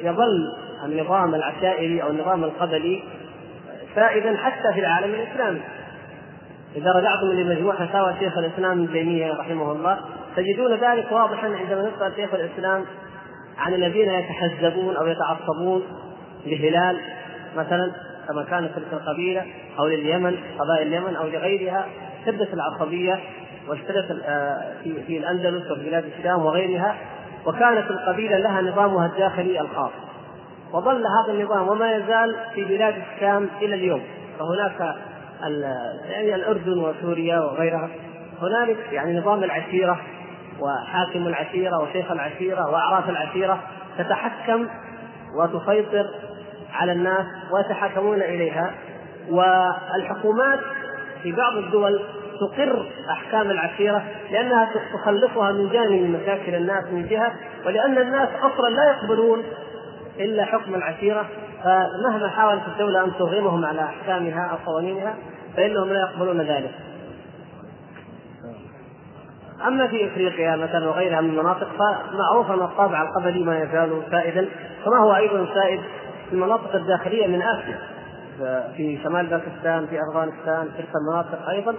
يظل 0.00 0.54
النظام 0.84 1.34
العشائري 1.34 2.02
أو 2.02 2.10
النظام 2.10 2.44
القبلي 2.44 3.02
سائدا 3.94 4.36
حتى 4.36 4.72
في 4.74 4.80
العالم 4.80 5.14
الإسلامي. 5.14 5.60
إذا 6.76 6.92
رجعتم 6.92 7.26
لمجموع 7.26 7.86
فتاوى 7.86 8.14
شيخ 8.20 8.38
الإسلام 8.38 8.82
ابن 8.82 8.92
تيمية 8.92 9.32
رحمه 9.32 9.72
الله 9.72 9.98
تجدون 10.36 10.74
ذلك 10.74 11.12
واضحا 11.12 11.46
عندما 11.46 11.90
يسأل 11.96 12.12
شيخ 12.16 12.34
الإسلام 12.34 12.84
عن 13.58 13.74
الذين 13.74 14.10
يتحزبون 14.10 14.96
أو 14.96 15.06
يتعصبون 15.06 15.82
لهلال 16.46 17.00
مثلا 17.56 17.92
كما 18.28 18.44
كانت 18.44 18.70
تلك 18.76 18.92
القبيلة 18.92 19.46
أو 19.78 19.86
لليمن 19.86 20.36
قبائل 20.58 20.86
اليمن 20.86 21.16
أو 21.16 21.26
لغيرها 21.26 21.86
شدت 22.26 22.54
العصبية 22.54 23.20
واشتدت 23.68 24.22
آه، 24.24 24.72
في 24.84 25.02
في 25.06 25.18
الأندلس 25.18 25.70
وفي 25.70 25.90
بلاد 25.90 26.04
الشام 26.18 26.46
وغيرها 26.46 26.96
وكانت 27.46 27.90
القبيلة 27.90 28.38
لها 28.38 28.60
نظامها 28.60 29.06
الداخلي 29.06 29.60
الخاص. 29.60 29.90
وظل 30.72 31.02
هذا 31.06 31.32
النظام 31.32 31.68
وما 31.68 31.96
يزال 31.96 32.36
في 32.54 32.64
بلاد 32.64 32.94
الشام 33.14 33.48
إلى 33.62 33.74
اليوم. 33.74 34.02
فهناك 34.38 34.96
يعني 36.10 36.34
الأردن 36.34 36.78
وسوريا 36.78 37.40
وغيرها. 37.40 37.88
هنالك 38.42 38.92
يعني 38.92 39.18
نظام 39.18 39.44
العشيره 39.44 40.00
وحاكم 40.60 41.26
العشيره 41.26 41.82
وشيخ 41.82 42.10
العشيره 42.10 42.70
وأعراف 42.70 43.08
العشيره 43.10 43.58
تتحكم 43.98 44.68
وتسيطر 45.34 46.06
على 46.74 46.92
الناس 46.92 47.26
ويتحاكمون 47.52 48.22
إليها. 48.22 48.74
والحكومات 49.30 50.60
في 51.22 51.32
بعض 51.32 51.56
الدول 51.56 52.00
تقر 52.40 52.86
أحكام 53.10 53.50
العشيره 53.50 54.02
لأنها 54.30 54.68
تخلصها 54.92 55.52
من 55.52 55.68
جانب 55.68 56.20
مشاكل 56.22 56.54
الناس 56.54 56.84
من 56.84 57.06
جهة 57.06 57.32
ولأن 57.66 57.98
الناس 57.98 58.28
أصلا 58.42 58.68
لا 58.68 58.90
يقبلون 58.90 59.42
إلا 60.18 60.44
حكم 60.44 60.74
العشيره 60.74 61.26
فمهما 61.64 62.28
حاولت 62.28 62.62
الدولة 62.66 63.04
أن 63.04 63.12
ترغمهم 63.18 63.64
على 63.64 63.80
أحكامها 63.84 64.46
أو 64.46 64.72
قوانينها 64.72 65.14
فإنهم 65.56 65.88
لا 65.88 66.00
يقبلون 66.00 66.40
ذلك. 66.40 66.70
أما 69.66 69.86
في 69.86 70.06
إفريقيا 70.06 70.56
مثلا 70.56 70.88
وغيرها 70.88 71.20
من 71.20 71.30
المناطق 71.30 71.68
فمعروف 71.78 72.50
ان 72.50 72.62
الطابع 72.62 73.02
القبلي 73.02 73.44
ما 73.44 73.58
يزال 73.58 74.02
سائدا 74.10 74.48
كما 74.84 74.98
هو 75.02 75.16
أيضا 75.16 75.46
سائد 75.54 75.80
في 76.28 76.32
المناطق 76.32 76.74
الداخلية 76.74 77.26
من 77.26 77.42
آسيا 77.42 77.78
في 78.76 78.98
شمال 79.02 79.26
باكستان 79.26 79.86
في 79.86 80.00
أفغانستان 80.10 80.68
تلك 80.78 80.88
المناطق 80.96 81.48
أيضا 81.48 81.74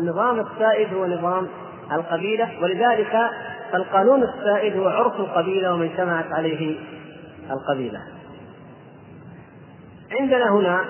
النظام 0.00 0.40
السائد 0.40 0.94
هو 0.94 1.06
نظام 1.06 1.48
القبيلة 1.92 2.48
ولذلك 2.62 3.16
القانون 3.74 4.22
السائد 4.22 4.76
هو 4.76 4.88
عرف 4.88 5.20
القبيلة 5.20 5.74
ومن 5.74 5.86
اجتمعت 5.86 6.32
عليه 6.32 6.78
القبيلة. 7.50 8.00
عندنا 10.20 10.52
هنا 10.52 10.84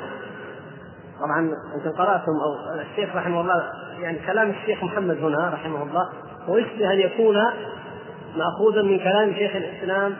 طبعا 1.20 1.50
أنتم 1.74 1.90
قرأتم 1.98 2.32
أو 2.32 2.80
الشيخ 2.80 3.16
رحمه 3.16 3.40
الله 3.40 3.62
يعني 4.00 4.18
كلام 4.26 4.50
الشيخ 4.50 4.84
محمد 4.84 5.16
هنا 5.16 5.50
رحمه 5.54 5.82
الله 5.82 6.08
ويشبه 6.48 6.92
أن 6.92 7.00
يكون 7.00 7.36
ماخوذا 8.36 8.82
من 8.82 8.98
كلام 8.98 9.34
شيخ 9.34 9.56
الإسلام 9.56 10.16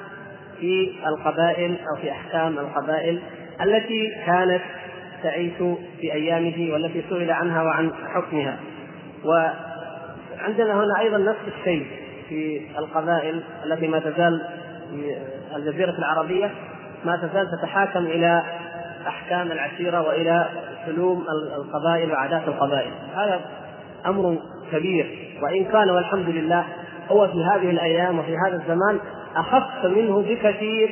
في 0.61 0.93
القبائل 1.07 1.77
أو 1.91 1.97
في 2.03 2.11
أحكام 2.11 2.59
القبائل 2.59 3.23
التي 3.63 4.13
كانت 4.27 4.63
تعيش 5.27 5.53
في 6.01 6.13
أيامه 6.13 6.73
والتي 6.73 7.03
سئل 7.11 7.31
عنها 7.31 7.63
وعن 7.63 7.93
حكمها. 8.15 8.57
وعندنا 9.25 10.75
هنا 10.75 11.01
أيضا 11.01 11.19
نفس 11.19 11.41
الشيء 11.59 11.87
في 12.29 12.61
القبائل 12.79 13.43
التي 13.65 13.89
ما 13.89 13.99
تزال 13.99 14.41
في 14.91 15.17
الجزيرة 15.57 15.99
العربية 15.99 16.51
ما 17.05 17.17
تزال 17.17 17.47
تتحاكم 17.59 18.07
إلى 18.07 18.43
أحكام 19.09 19.53
العشيرة 19.53 20.01
وإلى 20.09 20.49
سلوم 20.87 21.25
القبائل 21.57 22.13
وعادات 22.13 22.49
القبائل. 22.49 22.91
هذا 23.17 23.41
أمر 24.07 24.39
كبير. 24.73 25.33
وإن 25.43 25.65
كان 25.65 25.91
والحمد 25.91 26.29
لله 26.29 26.65
هو 27.09 27.29
في 27.29 27.45
هذه 27.45 27.71
الأيام 27.71 28.19
وفي 28.19 28.37
هذا 28.47 28.57
الزمان 28.57 28.99
أخف 29.37 29.85
منه 29.85 30.23
بكثير 30.23 30.91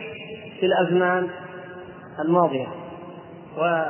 في 0.61 0.67
الأزمان 0.67 1.29
الماضية. 2.21 2.67
و 3.59 3.85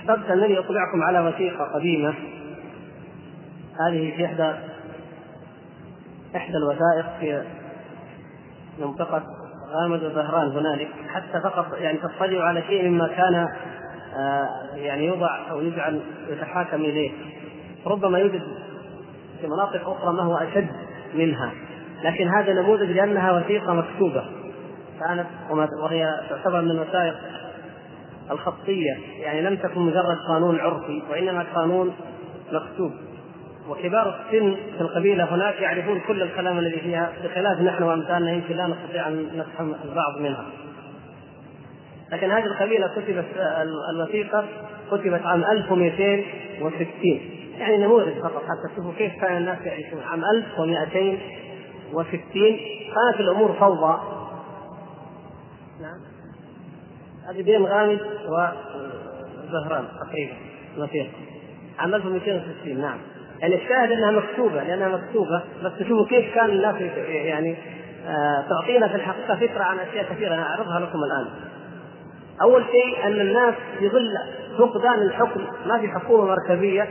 أحببت 0.00 0.30
انني 0.30 0.58
اطلعكم 0.58 1.02
على 1.02 1.20
وثيقة 1.20 1.64
قديمة. 1.64 2.14
هذه 3.86 4.16
في 4.16 4.24
احدى 4.24 4.52
إحدى 6.36 6.56
الوثائق 6.56 7.18
في 7.20 7.44
منطقة 8.78 9.22
غامد 9.70 10.04
وزهران 10.04 10.48
هنالك. 10.48 10.88
حتى 11.08 11.40
فقط 11.40 11.66
يعني 11.78 11.98
تطلعوا 11.98 12.44
على 12.44 12.62
شيء 12.62 12.88
مما 12.88 13.08
كان 13.08 13.48
آه 14.16 14.48
يعني 14.74 15.06
يوضع 15.06 15.50
أو 15.50 15.60
يجعل 15.60 16.00
يتحاكم 16.28 16.80
إليه. 16.80 17.10
ربما 17.86 18.18
يوجد 18.18 18.42
في 19.40 19.46
مناطق 19.46 19.88
أخرى 19.88 20.12
ما 20.12 20.22
هو 20.22 20.36
أشد 20.36 20.70
منها. 21.14 21.52
لكن 22.02 22.28
هذا 22.28 22.52
نموذج 22.52 22.90
لأنها 22.90 23.32
وثيقة 23.32 23.72
مكتوبة. 23.72 24.24
كانت 25.00 25.26
وهي 25.82 26.20
تعتبر 26.28 26.60
من 26.60 26.70
الوثائق 26.70 27.14
الخطية 28.30 28.96
يعني 29.20 29.42
لم 29.42 29.56
تكن 29.56 29.80
مجرد 29.80 30.16
قانون 30.28 30.60
عرفي 30.60 31.02
وإنما 31.10 31.46
قانون 31.54 31.92
مكتوب. 32.52 32.92
وكبار 33.68 34.20
السن 34.20 34.56
في 34.76 34.80
القبيلة 34.80 35.34
هناك 35.34 35.60
يعرفون 35.60 36.00
كل 36.00 36.22
الكلام 36.22 36.58
الذي 36.58 36.80
فيها 36.80 37.12
بخلاف 37.24 37.60
نحن 37.60 37.82
وأمثالنا 37.82 38.32
يمكن 38.32 38.56
لا 38.56 38.66
نستطيع 38.66 39.08
أن 39.08 39.26
نفهم 39.36 39.74
البعض 39.84 40.18
منها. 40.20 40.46
لكن 42.12 42.30
هذه 42.30 42.44
القبيلة 42.44 42.88
كتبت 42.88 43.24
الوثيقة 43.94 44.44
كتبت 44.90 45.26
عام 45.26 45.44
1260 45.44 47.20
يعني 47.58 47.76
نموذج 47.76 48.18
فقط 48.22 48.42
حتى 48.42 48.72
تشوفوا 48.72 48.92
كيف 48.98 49.12
كان 49.20 49.36
الناس 49.36 49.58
يعيشون. 49.66 50.02
عام 50.02 50.24
1260 50.24 52.22
كانت 52.94 53.20
الأمور 53.20 53.52
فوضى 53.52 54.00
نعم 55.80 56.00
هذه 57.30 57.42
بين 57.42 57.64
غامد 57.64 58.00
وزهران 58.28 59.84
تقريبا. 60.00 60.32
الوثيقه 60.76 61.08
عام 61.78 61.94
1260 61.94 62.80
نعم. 62.80 62.98
يعني 63.40 63.54
الشاهد 63.54 63.92
أنها 63.92 64.10
مكتوبة 64.10 64.62
لأنها 64.62 64.88
مكتوبة 64.88 65.42
بس 65.64 65.72
تشوفوا 65.78 66.06
كيف 66.06 66.34
كان 66.34 66.50
الناس 66.50 66.74
يعني 67.08 67.56
آه 68.08 68.44
تعطينا 68.48 68.88
في 68.88 68.94
الحقيقة 68.94 69.36
فكرة 69.36 69.62
عن 69.62 69.78
أشياء 69.78 70.12
كثيرة 70.12 70.34
أنا 70.34 70.42
أعرضها 70.42 70.80
لكم 70.80 70.98
الآن. 70.98 71.26
أول 72.42 72.64
شيء 72.64 73.06
أن 73.06 73.20
الناس 73.20 73.54
في 73.78 73.88
ظل 73.88 74.18
فقدان 74.58 75.02
الحكم. 75.02 75.40
ما 75.66 75.78
في 75.78 75.88
حكومة 75.88 76.24
مركزية 76.24 76.88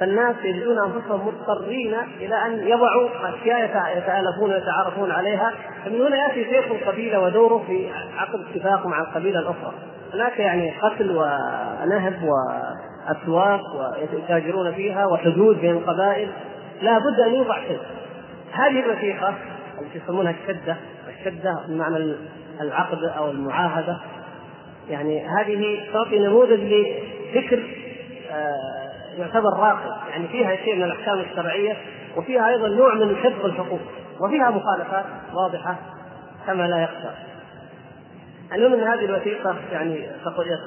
فالناس 0.00 0.36
يجدون 0.44 0.78
أنفسهم 0.78 1.26
مضطرين 1.26 1.94
إلى 2.20 2.46
أن 2.46 2.68
يضعوا 2.68 3.08
أشياء 3.28 3.64
يتالفون 3.98 4.52
ويتعارفون 4.52 5.10
عليها 5.10 5.52
فمن 5.84 6.00
هنا 6.00 6.16
يأتي 6.16 6.44
شيخ 6.44 6.64
القبيله 6.70 7.20
ودوره 7.20 7.64
في 7.66 7.90
عقد 8.16 8.40
اتفاق 8.40 8.86
مع 8.86 9.00
القبيلة 9.00 9.38
الأخرى. 9.38 9.72
هناك 10.14 10.38
يعني 10.38 10.72
قتل 10.82 11.10
ونهب 11.10 12.22
وأسواق 12.22 13.60
ويتاجرون 14.12 14.72
فيها 14.72 15.06
وحدود 15.06 15.60
بين 15.60 15.76
القبائل 15.76 16.28
لا 16.82 16.98
بد 16.98 17.20
أن 17.20 17.34
يوضع 17.34 17.60
شيء. 17.60 17.80
هذه 18.52 18.84
الوثيقه 18.84 19.34
التي 19.80 19.98
يسمونها 20.04 20.34
الشدة 20.42 20.76
الشدة 21.18 21.60
بمعنى 21.68 22.14
العقد 22.60 23.04
أو 23.04 23.30
المعاهدة. 23.30 23.98
يعني 24.88 25.26
هذه 25.26 25.80
تعطي 25.92 26.18
نموذج 26.18 26.60
لفكر 26.60 27.62
آه، 28.30 28.85
يعتبر 29.16 29.50
راقي. 29.58 30.10
يعني 30.10 30.28
فيها 30.28 30.56
شيء 30.56 30.76
من 30.76 30.82
الأحكام 30.82 31.20
الشرعية 31.20 31.76
وفيها 32.16 32.48
أيضا 32.48 32.68
نوع 32.68 32.94
من 32.94 33.16
حفظ 33.16 33.44
الحقوق. 33.44 33.80
وفيها 34.20 34.50
مخالفات 34.50 35.04
واضحة 35.34 35.76
كما 36.46 36.66
لا 36.66 36.82
يخشى. 36.82 37.08
المهم 38.52 38.72
إن 38.72 38.80
هذه 38.80 39.04
الوثيقة 39.04 39.56
يعني 39.72 40.06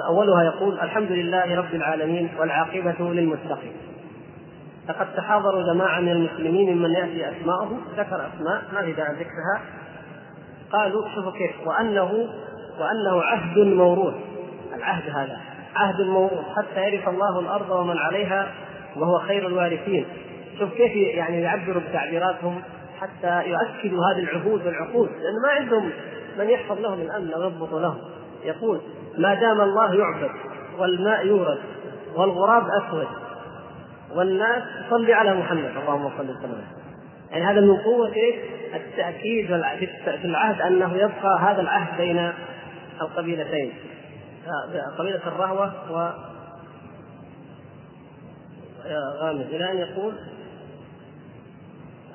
أولها 0.08 0.44
يقول 0.44 0.80
الحمد 0.80 1.12
لله 1.12 1.56
رب 1.56 1.74
العالمين 1.74 2.30
والعاقبة 2.40 2.96
للمتقين. 3.00 3.74
لقد 4.90 5.16
تحاضروا 5.16 5.74
جماعة 5.74 6.00
من 6.00 6.12
المسلمين 6.12 6.78
ممن 6.78 6.92
يأتي 6.92 7.30
اسماءه 7.30 7.78
ذكر 7.98 8.16
أسماء 8.16 8.62
ما 8.74 8.82
في 8.82 8.94
داعي 8.94 9.14
ذكرها. 9.14 9.62
قالوا 10.72 11.10
شوفوا 11.16 11.32
كيف. 11.32 11.68
وانه 11.68 12.28
وأنه 12.80 13.24
عهد 13.24 13.58
موروث. 13.60 14.16
العهد 14.76 15.10
هذا. 15.10 15.49
عهد 15.76 16.02
موروث 16.02 16.46
حتى 16.58 16.84
يرث 16.90 17.08
الله 17.08 17.40
الأرض 17.40 17.70
ومن 17.70 17.98
عليها 17.98 18.52
وهو 18.96 19.20
خير 19.20 19.48
الوارثين. 19.48 20.06
شوف 20.60 20.74
كيف 20.74 20.96
يعني 20.96 21.42
يعبروا 21.42 21.82
بتعبيراتهم 21.90 22.62
حتى 23.00 23.50
يؤكدوا 23.50 24.00
هذه 24.06 24.20
العهود 24.24 24.66
والعقود 24.66 25.10
لأن 25.10 25.34
ما 25.46 25.50
عندهم 25.60 25.92
من 26.40 26.50
يحفظ 26.50 26.80
لهم 26.80 27.02
الأمن 27.02 27.34
ويضبط 27.34 27.74
لهم. 27.74 27.98
يقول 28.44 28.82
ما 29.18 29.34
دام 29.34 29.62
الله 29.62 29.96
يعبد 29.96 30.30
والماء 30.80 31.28
يورد 31.28 31.60
والغراب 32.16 32.64
أسود 32.70 33.08
والناس 34.16 34.64
تصلي 34.88 35.14
على 35.14 35.34
محمد 35.36 35.72
اللهم 35.84 36.10
صل 36.18 36.24
وسلم 36.24 36.64
يعني 37.32 37.46
هذا 37.46 37.62
من 37.62 37.78
قوة 37.78 38.14
التأكيد 38.76 39.48
في 40.04 40.26
العهد 40.26 40.62
أنه 40.62 40.96
يبقى 40.96 41.40
هذا 41.42 41.62
العهد 41.62 41.98
بين 41.98 42.32
القبيلتين. 43.02 43.74
قبيلة 44.98 45.28
الرهوة 45.28 45.74
و 45.92 46.12
غامز 49.22 49.46
إلى 49.46 49.72
أن 49.72 49.78
يقول 49.78 50.14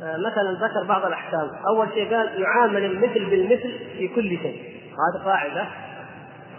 آه، 0.03 0.17
مثلا 0.17 0.53
ذكر 0.53 0.89
بعض 0.89 1.07
الأحكام. 1.07 1.51
أول 1.69 1.89
شيء 1.95 2.15
قال 2.15 2.41
يعامل 2.41 2.85
المثل 2.85 3.31
بالمثل 3.31 3.73
في 3.99 4.09
كل 4.09 4.29
شيء. 4.29 4.63
هذه 4.91 5.25
قاعدة 5.25 5.67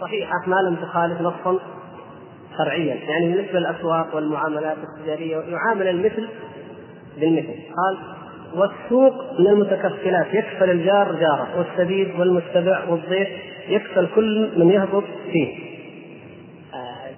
صحيحة 0.00 0.42
ما 0.46 0.56
لم 0.56 0.76
تخالف 0.76 1.20
نصا 1.20 1.58
شرعيا. 2.58 2.94
يعني 2.94 3.32
بالنسبة 3.32 3.58
للأسواق 3.58 4.14
والمعاملات 4.14 4.76
التجارية 4.78 5.36
يعامل 5.36 5.88
المثل 5.88 6.28
بالمثل. 7.20 7.54
قال 7.76 7.98
والسوق 8.54 9.40
من 9.40 9.46
المتكفلات 9.46 10.34
يكفل 10.34 10.70
الجار 10.70 11.12
جاره 11.12 11.48
والسبيل 11.58 12.20
والمتبع 12.20 12.84
والضيف 12.88 13.28
يكفل 13.68 14.08
كل 14.14 14.52
من 14.56 14.70
يهبط 14.70 15.04
فيه. 15.32 15.65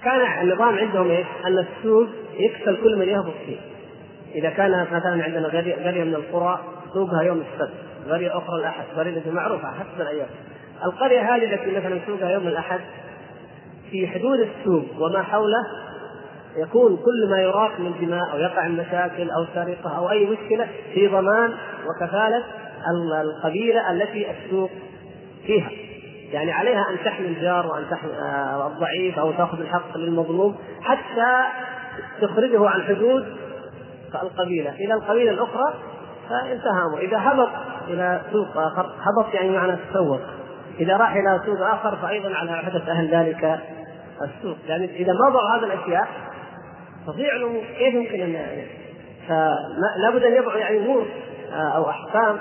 كان 0.09 0.43
النظام 0.43 0.79
عندهم 0.79 1.11
إيش؟ 1.11 1.27
أن 1.47 1.59
السوق 1.59 2.09
يكفل 2.39 2.77
كل 2.83 2.97
من 2.97 3.09
يهبط 3.09 3.35
فيه. 3.47 3.57
إذا 4.35 4.51
كان 4.51 4.87
مثلا 4.93 5.25
عندنا 5.25 5.49
قريه 5.49 6.05
من 6.05 6.15
القرى 6.15 6.61
سوقها 6.95 7.23
يوم 7.23 7.43
السبت 7.53 7.75
قريه 8.11 8.39
أخرى 8.39 8.61
الأحد 8.61 8.85
قريه 8.97 9.23
معروفه 9.31 9.69
حسب 9.69 10.01
الأيام. 10.01 10.29
القرية 10.85 11.35
هذه 11.35 11.55
التي 11.55 11.79
مثلا 11.79 12.01
سوقها 12.07 12.31
يوم 12.31 12.49
الأحد 12.49 12.81
في 13.91 14.07
حدود 14.07 14.39
السوق 14.41 14.85
وما 14.99 15.23
حوله 15.23 15.67
يكون 16.57 16.97
كل 16.97 17.31
ما 17.31 17.43
يراق 17.43 17.81
من 17.81 17.93
دماء 18.01 18.33
أو 18.33 18.39
يقع 18.39 18.69
من 18.69 18.77
مشاكل 18.77 19.31
أو 19.31 19.47
سرقة 19.55 19.99
أو 19.99 20.11
أي 20.11 20.27
مشكلة 20.27 20.69
في 20.95 21.09
ضمان 21.09 21.55
وكفالة 21.87 22.45
القبيلة 23.23 23.91
التي 23.91 24.27
السوق 24.31 24.71
فيها. 25.47 25.71
يعني 26.33 26.53
عليها 26.53 26.91
أن 26.91 27.05
تحمي 27.05 27.27
الجار 27.27 27.67
وأن 27.67 27.91
تحمي 27.91 28.13
آه، 28.13 28.67
الضعيف 28.67 29.19
أو 29.19 29.33
تأخذ 29.33 29.61
الحق 29.61 29.97
للمظلوم 29.97 30.57
حتى 30.83 31.45
تخرجه 32.21 32.69
عن 32.69 32.83
حدود 32.83 33.37
القبيله 34.23 34.71
إلى 34.71 34.95
القبيلة 34.95 35.31
الأخرى 35.31 35.75
فانتهى 36.29 37.07
إذا 37.07 37.19
هبط 37.19 37.49
إلى 37.89 38.21
سوق 38.33 38.57
آخر 38.57 38.87
هبط 39.01 39.35
يعني 39.35 39.51
معنى 39.51 39.77
تسوق. 39.91 40.21
إذا 40.81 40.97
راح 40.97 41.15
إلى 41.15 41.41
سوق 41.47 41.61
آخر 41.61 41.97
فايضا 41.97 42.35
على 42.35 42.53
حدث 42.53 42.89
أهل 42.89 43.09
ذلك 43.15 43.61
السوق. 44.23 44.57
يعني 44.69 44.85
إذا 44.85 45.13
ما 45.13 45.29
ضع 45.29 45.57
هذه 45.57 45.65
الأشياء 45.65 46.09
تضيع 47.07 47.37
الأمور. 47.37 47.63
كيف 47.79 47.95
يمكن 47.95 48.21
ان 48.21 48.63
فلا 49.29 50.11
بد 50.11 50.23
أن 50.23 50.33
يضعوا 50.33 50.59
يعني 50.59 50.79
أمور 50.79 51.07
آه، 51.53 51.77
أو 51.77 51.91
أحكام. 51.91 52.39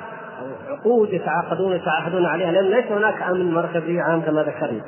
عقود 0.69 1.13
يتعاقدون 1.13 1.75
يتعاهدون 1.75 2.25
عليها 2.25 2.51
لأن 2.51 2.65
ليس 2.65 2.85
هناك 2.85 3.21
أمن 3.21 3.53
مركزي 3.53 3.99
عام 3.99 4.21
كما 4.21 4.43
ذكرنا. 4.43 4.81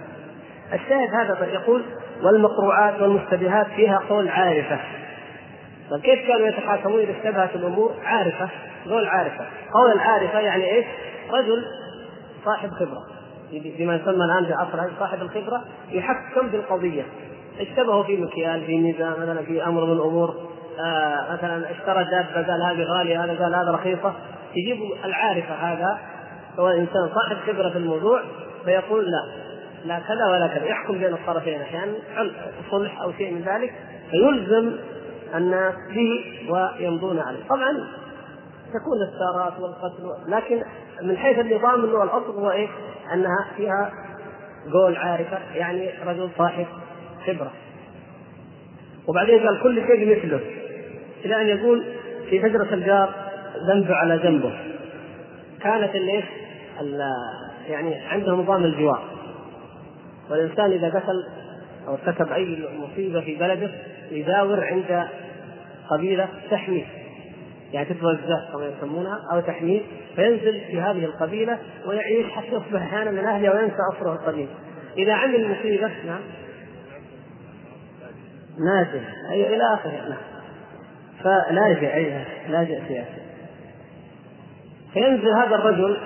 الشاهد 0.74 1.14
هذا 1.14 1.46
يقول 1.46 1.84
والمقروعات 2.24 3.02
والمشتبهات 3.02 3.68
فيها 3.68 4.00
قول 4.10 4.30
عارفة. 4.30 4.80
طيب 5.92 6.02
كيف 6.02 6.28
كانوا 6.28 6.48
يتحاكمون 6.48 7.00
إذا 7.00 7.12
اشتبهت 7.12 7.56
الأمور؟ 7.56 7.92
عارفة، 8.04 8.50
قول 8.86 9.08
عارفة، 9.08 9.46
قول 9.74 9.92
العارفة 9.92 10.40
يعني 10.40 10.72
إيش؟ 10.72 10.86
رجل 11.32 11.66
صاحب 12.46 12.70
خبرة 12.72 13.04
بما 13.52 13.96
يسمى 13.96 14.26
الآن 14.26 14.46
في 14.46 14.54
عصر 14.54 14.90
صاحب 15.00 15.22
الخبرة 15.22 15.64
يحكم 15.92 16.50
في 16.50 16.56
القضية 16.56 17.04
اشتبهوا 17.60 18.04
في 18.04 18.18
مكيال 18.18 18.66
في 18.66 18.78
ميزان 18.78 19.12
مثلا 19.12 19.42
في 19.42 19.64
أمر 19.64 19.86
من 19.86 19.92
الأمور 19.92 20.36
آه 20.80 21.34
مثلا 21.34 21.72
اشترى 21.72 22.04
دابة 22.04 22.48
قال 22.48 22.64
هذه 22.64 22.84
غالية 22.84 23.24
هذا 23.24 23.44
قال 23.44 23.56
هذا 23.56 23.72
رخيصة 23.72 24.14
يجيبوا 24.56 24.96
العارفة 25.06 25.54
هذا 25.54 26.00
هو 26.60 26.68
انسان 26.68 27.10
صاحب 27.16 27.38
خبرة 27.48 27.70
في 27.70 27.78
الموضوع 27.78 28.22
فيقول 28.66 29.06
لا 29.12 29.50
لا 29.86 30.00
كذا 30.00 30.28
ولا 30.32 30.48
كذا 30.48 30.66
يحكم 30.66 30.98
بين 30.98 31.14
الطرفين 31.14 31.62
أحيانا 31.62 31.94
يعني 32.14 32.32
صلح 32.72 33.02
أو 33.02 33.12
شيء 33.12 33.34
من 33.34 33.42
ذلك 33.42 33.74
فيلزم 34.12 34.76
الناس 35.36 35.74
به 35.90 36.26
ويمضون 36.50 37.20
عليه 37.20 37.40
طبعا 37.50 37.72
تكون 38.74 39.02
الثارات 39.02 39.54
والقتل 39.60 40.32
لكن 40.32 40.64
من 41.02 41.18
حيث 41.18 41.40
النظام 41.40 41.84
انه 41.86 42.04
الأصل 42.04 42.40
هو 42.40 42.52
إيه؟ 42.52 42.68
أنها 43.14 43.48
فيها 43.58 43.92
قول 44.74 44.96
عارفة 44.96 45.40
يعني 45.56 45.90
رجل 46.06 46.30
صاحب 46.38 46.66
خبرة 47.28 47.52
وبعدين 49.08 49.48
قال 49.48 49.62
كل 49.64 49.82
شيء 49.88 50.18
مثله 50.18 50.42
إلى 51.26 51.42
أن 51.42 51.48
يقول 51.48 51.84
في 52.30 52.42
شجره 52.42 52.74
الجار 52.74 53.29
ذنب 53.68 53.92
على 53.92 54.18
جنبه 54.18 54.54
كانت 55.62 55.96
الايش؟ 55.96 56.26
يعني 57.68 57.96
عندهم 57.96 58.42
نظام 58.42 58.64
الجوار. 58.64 59.04
والإنسان 60.30 60.72
إذا 60.72 60.90
قتل 60.90 61.28
أو 61.88 61.94
ارتكب 61.94 62.32
أي 62.32 62.68
مصيبة 62.78 63.22
في 63.22 63.36
بلده 63.36 63.72
يداور 64.12 64.64
عند 64.64 65.08
قبيلة 65.90 66.28
تحميه 66.52 66.86
يعني 67.74 67.86
تتوزع 67.86 68.52
كما 68.54 68.66
يسمونها 68.66 69.20
أو 69.34 69.40
تحميه 69.40 69.82
فينزل 70.16 70.62
في 70.72 70.82
هذه 70.82 71.06
القبيلة 71.06 71.58
ويعيش 71.86 72.32
حتى 72.32 72.48
يصبح 72.48 72.82
أحيانا 72.82 73.12
من 73.12 73.26
اهلها 73.26 73.54
وينسى 73.54 73.78
اصله 73.94 74.14
القديم. 74.14 74.48
إذا 74.98 75.14
عمل 75.14 75.52
مصيبة 75.52 75.92
نعم. 76.06 76.22
نازل 78.60 79.04
أي 79.32 79.56
إلى 79.56 79.74
آخره 79.74 80.10
نعم. 80.10 80.20
فلاجئ 81.24 81.96
أي 81.96 82.26
لاجئ 82.50 82.82
سياسي 82.88 83.29
فينزل 84.94 85.30
هذا 85.30 85.56
الرجل 85.56 85.98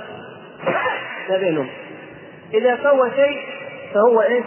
ما 1.29 1.37
بينهم. 1.37 1.67
إذا 2.53 2.77
سوى 2.83 3.11
شيء 3.15 3.39
فهو 3.93 4.21
إيش؟ 4.21 4.43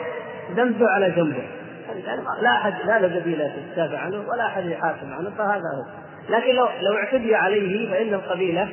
ذنبه 0.57 0.91
على 0.91 1.11
جنبه. 1.11 1.43
يعني 1.89 2.23
لا 2.43 2.51
أحد 2.51 2.75
لا 2.87 3.21
قبيلة 3.21 3.53
تدافع 3.75 3.99
عنه 3.99 4.25
ولا 4.29 4.47
أحد 4.47 4.67
يحاسب 4.67 5.13
عنه 5.13 5.31
فهذا 5.31 5.63
هو. 5.77 5.85
لكن 6.29 6.55
لو 6.55 6.69
لو 6.81 6.97
اعتدي 6.97 7.35
عليه 7.35 7.91
فإن 7.91 8.15
القبيلة 8.15 8.69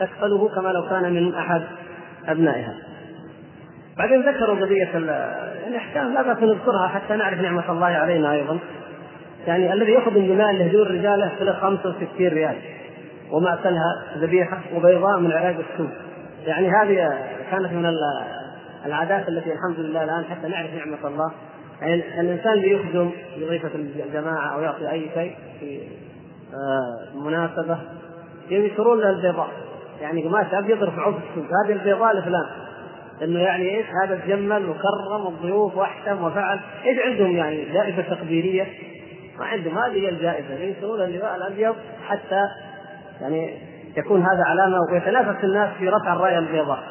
تكفله 0.00 0.48
كما 0.48 0.68
لو 0.68 0.88
كان 0.88 1.12
من 1.12 1.34
أحد 1.34 1.62
أبنائها. 2.28 2.74
بعدين 3.98 4.20
ذكروا 4.20 4.56
قضية 4.56 4.88
أحكام 5.76 6.14
لا 6.14 6.22
بأس 6.22 6.42
نذكرها 6.42 6.88
حتى 6.88 7.16
نعرف 7.16 7.40
نعمة 7.40 7.70
الله 7.72 7.86
علينا 7.86 8.32
أيضا. 8.32 8.58
يعني 9.46 9.72
الذي 9.72 9.92
يخدم 9.92 10.26
بماء 10.26 10.52
لهدوء 10.52 10.82
الرجال 10.82 11.20
يحصل 11.20 11.54
65 11.54 12.28
ريال. 12.28 12.56
ومأكلها 13.32 14.04
ذبيحة 14.16 14.60
وبيضاء 14.74 15.18
من 15.18 15.32
عراق 15.32 15.56
السوق. 15.72 15.90
يعني 16.46 16.68
هذه 16.68 17.18
كانت 17.50 17.72
من 17.72 17.92
العادات 18.86 19.28
التي 19.28 19.52
الحمد 19.52 19.80
لله 19.80 20.04
الآن 20.04 20.24
حتى 20.24 20.48
نعرف 20.48 20.74
نعمة 20.74 21.08
الله. 21.08 21.32
يعني 21.80 21.94
الإنسان 22.20 22.52
اللي 22.52 22.72
يخدم 22.72 23.10
بضيفة 23.36 23.70
الجماعة 23.74 24.54
أو 24.54 24.60
يعطي 24.60 24.90
أي 24.90 25.10
شيء 25.14 25.36
في 25.60 25.80
آه، 26.54 27.20
مناسبة 27.24 27.78
ينشرون 28.50 29.00
له 29.00 29.10
البيضاء. 29.10 29.48
يعني 30.00 30.22
قماش 30.24 30.46
ابيض 30.54 30.82
يرفعوه 30.82 31.12
في 31.12 31.18
السوق. 31.18 31.50
هذه 31.64 31.72
البيضاء 31.72 32.16
لفلان. 32.16 32.46
إنه 33.22 33.40
يعني 33.40 33.76
إيش؟ 33.76 33.86
هذا 34.04 34.16
تجمل 34.16 34.68
وكرم 34.68 35.26
الضيوف 35.26 35.76
واحتم 35.76 36.24
وفعل. 36.24 36.60
إيش 36.86 36.98
عندهم 36.98 37.36
يعني؟ 37.36 37.64
جائزة 37.64 38.02
تقديرية. 38.02 38.66
ما 39.38 39.44
عندهم. 39.44 39.78
هذه 39.78 39.92
هي 39.92 40.08
الجائزة. 40.08 40.54
ينشرون 40.54 41.02
اللواء 41.02 41.36
الأبيض 41.36 41.74
حتى 42.06 42.48
يعني 43.20 43.58
يكون 43.96 44.22
هذا 44.22 44.44
علامة 44.44 44.76
ويتنافس 44.92 45.44
الناس 45.44 45.68
في 45.78 45.88
رفع 45.88 46.12
الرايه 46.12 46.38
البيضاء. 46.38 46.82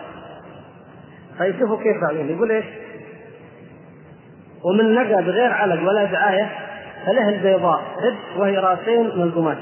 طيب 1.39 1.59
شوفوا 1.59 1.77
كيف 1.77 2.01
بعدين. 2.01 2.29
يقول 2.29 2.51
إيش؟ 2.51 2.65
ومن 4.63 4.93
نقى 4.95 5.23
بغير 5.23 5.51
علق 5.51 5.89
ولا 5.89 6.05
دعاية 6.05 6.51
فله 7.05 7.29
البيضاء. 7.29 7.81
رد 8.03 8.39
وهي 8.41 8.57
رأسين 8.57 9.03
من 9.03 9.21
القماش 9.21 9.57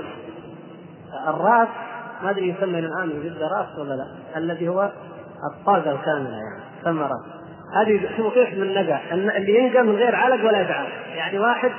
الرأس 1.28 1.68
ما 2.24 2.30
أدري 2.30 2.50
يسمى 2.50 2.80
الآن 2.80 3.10
يوجد 3.10 3.42
رأس 3.42 3.80
ولا 3.80 3.94
لا. 3.94 4.38
الذي 4.38 4.70
هو 4.70 4.92
الطاقة 5.54 5.92
الكاملة 5.92 6.30
يعني 6.30 6.62
تسمى 6.82 7.02
رأس. 7.02 7.38
هذه 7.76 8.10
شوفوا 8.18 8.32
كيف 8.32 8.60
من 8.60 8.74
نقى 8.74 9.00
اللي 9.12 9.60
ينقى 9.60 9.84
من 9.84 9.96
غير 9.96 10.16
علق 10.16 10.46
ولا 10.46 10.64
دعاء 10.64 10.90
يعني 11.16 11.40
واحد 11.40 11.72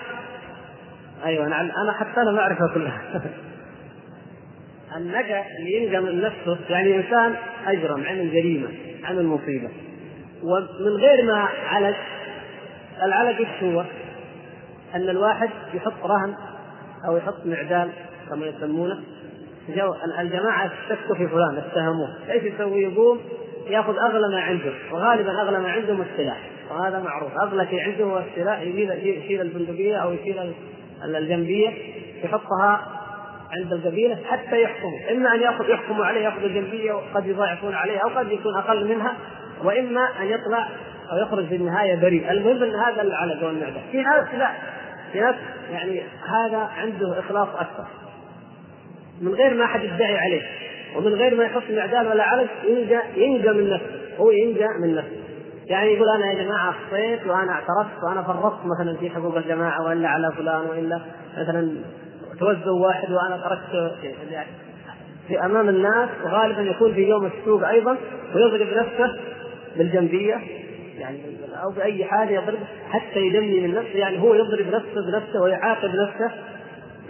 أيوه 1.24 1.48
نعم 1.48 1.70
أنا 1.70 1.92
حتى 1.92 2.20
أنا 2.20 2.31
ما 2.31 2.40
أعرفها 2.40 2.68
كلها. 2.74 3.01
النقى 4.96 5.44
اللي 5.59 5.85
ينقى 5.85 6.03
من 6.03 6.20
نفسه 6.20 6.59
يعني 6.70 6.96
إنسان 6.96 7.35
أجرم 7.66 8.07
عمل 8.07 8.33
جريمة 8.33 8.68
عمل 9.05 9.24
مصيبة. 9.24 9.68
ومن 10.42 10.96
غير 10.96 11.24
ما 11.24 11.48
علق 11.68 11.96
العلق 13.03 13.38
إيش 13.38 13.62
هو؟ 13.62 13.85
أن 14.94 15.09
الواحد 15.09 15.51
يحط 15.74 16.05
رهن 16.05 16.35
أو 17.09 17.16
يحط 17.16 17.46
معدال 17.46 17.90
كما 18.31 18.46
يسمونه. 18.46 19.01
جو 19.77 19.94
الجماعة 20.18 20.66
اشتكوا 20.66 21.14
في 21.14 21.29
فلان 21.29 21.57
اتهموه. 21.57 22.09
إيش 22.31 22.42
يسوي؟ 22.42 22.83
يقوم 22.83 23.20
يأخذ 23.68 23.96
أغلى 23.96 24.29
ما 24.35 24.40
عنده. 24.40 24.72
وغالبا 24.92 25.42
أغلى 25.42 25.59
ما 25.59 25.70
عندهم 25.70 26.03
السلاح. 26.03 26.40
وهذا 26.70 26.98
معروف. 26.98 27.33
أغلى 27.42 27.66
شيء 27.66 27.81
عنده 27.81 28.05
هو 28.05 28.18
السلاح 28.18 28.61
يشيل 28.61 29.40
البندقية 29.40 29.96
أو 29.96 30.12
يشيل 30.12 30.53
الجنبية 31.05 31.68
يحطها 32.24 32.97
عند 33.52 33.72
القبيله 33.72 34.18
حتى 34.30 34.62
يحكموا 34.62 34.98
إما 35.11 35.34
أن 35.34 35.40
ياخذ 35.40 35.70
يحكموا 35.70 36.04
عليه 36.04 36.20
يأخذ 36.20 36.44
الجنبية 36.44 36.92
وقد 36.92 37.26
يضاعفون 37.26 37.74
عليه 37.74 37.98
أو 37.98 38.08
قد 38.08 38.32
يكون 38.32 38.56
أقل 38.56 38.88
منها 38.88 39.16
وإما 39.64 40.08
أن 40.20 40.26
يطلع 40.26 40.68
أو 41.12 41.18
يخرج 41.18 41.46
في 41.46 41.56
النهاية 41.56 41.94
بريء. 41.94 42.30
المهم 42.30 42.62
إن 42.62 42.74
هذا 42.74 43.02
العلق 43.02 43.46
والمعده 43.46 43.80
في 43.92 44.02
ناس 44.02 44.24
لا 44.38 44.50
في 45.12 45.20
ناس 45.20 45.34
يعني 45.72 46.02
هذا 46.28 46.58
عنده 46.58 47.18
إخلاص 47.18 47.48
أكثر. 47.48 47.87
من 49.20 49.34
غير 49.34 49.54
ما 49.54 49.64
أحد 49.64 49.84
يدعي 49.84 50.18
عليه 50.18 50.42
ومن 50.96 51.14
غير 51.14 51.34
ما 51.34 51.44
يحط 51.44 51.62
معدال 51.70 52.06
ولا 52.06 52.22
علق 52.22 52.48
ينجى 52.64 52.98
ينجى 53.16 53.48
من 53.48 53.70
نفسه. 53.70 54.16
هو 54.18 54.30
ينجى 54.30 54.68
من 54.80 54.94
نفسه. 54.94 55.18
يعني 55.66 55.92
يقول 55.92 56.08
أنا 56.08 56.32
يا 56.32 56.44
جماعة 56.44 56.70
أخطيت 56.70 57.26
وأنا 57.26 57.52
اعترفت 57.52 58.02
وأنا 58.02 58.22
فرطت 58.22 58.58
مثلا 58.66 58.96
في 58.96 59.11
حقوق 59.11 59.37
الجماعة 59.37 59.84
وإلا 59.84 60.08
على 60.08 60.32
فلان 60.37 60.61
وإلا 60.61 61.00
مثلا 61.38 61.72
توزوا 62.38 62.87
واحد 62.87 63.12
وأنا 63.12 63.37
تركت 63.37 63.94
في 65.29 65.44
أمام 65.44 65.68
الناس 65.68 66.09
وغالبا 66.24 66.62
يكون 66.62 66.94
في 66.94 67.09
يوم 67.09 67.27
السوق 67.27 67.68
أيضا 67.68 67.96
ويضرب 68.35 68.68
نفسه 68.68 69.20
بالجنبية 69.77 70.40
يعني 70.98 71.20
أو 71.64 71.70
بأي 71.70 72.05
حاجة 72.05 72.31
يضرب 72.31 72.59
حتى 72.90 73.20
يدمي 73.20 73.61
من 73.61 73.74
نفسه 73.74 73.98
يعني 73.98 74.22
هو 74.22 74.35
يضرب 74.35 74.66
نفسه 74.66 75.11
بنفسه 75.11 75.40
ويعاقب 75.42 75.94
نفسه 75.94 76.31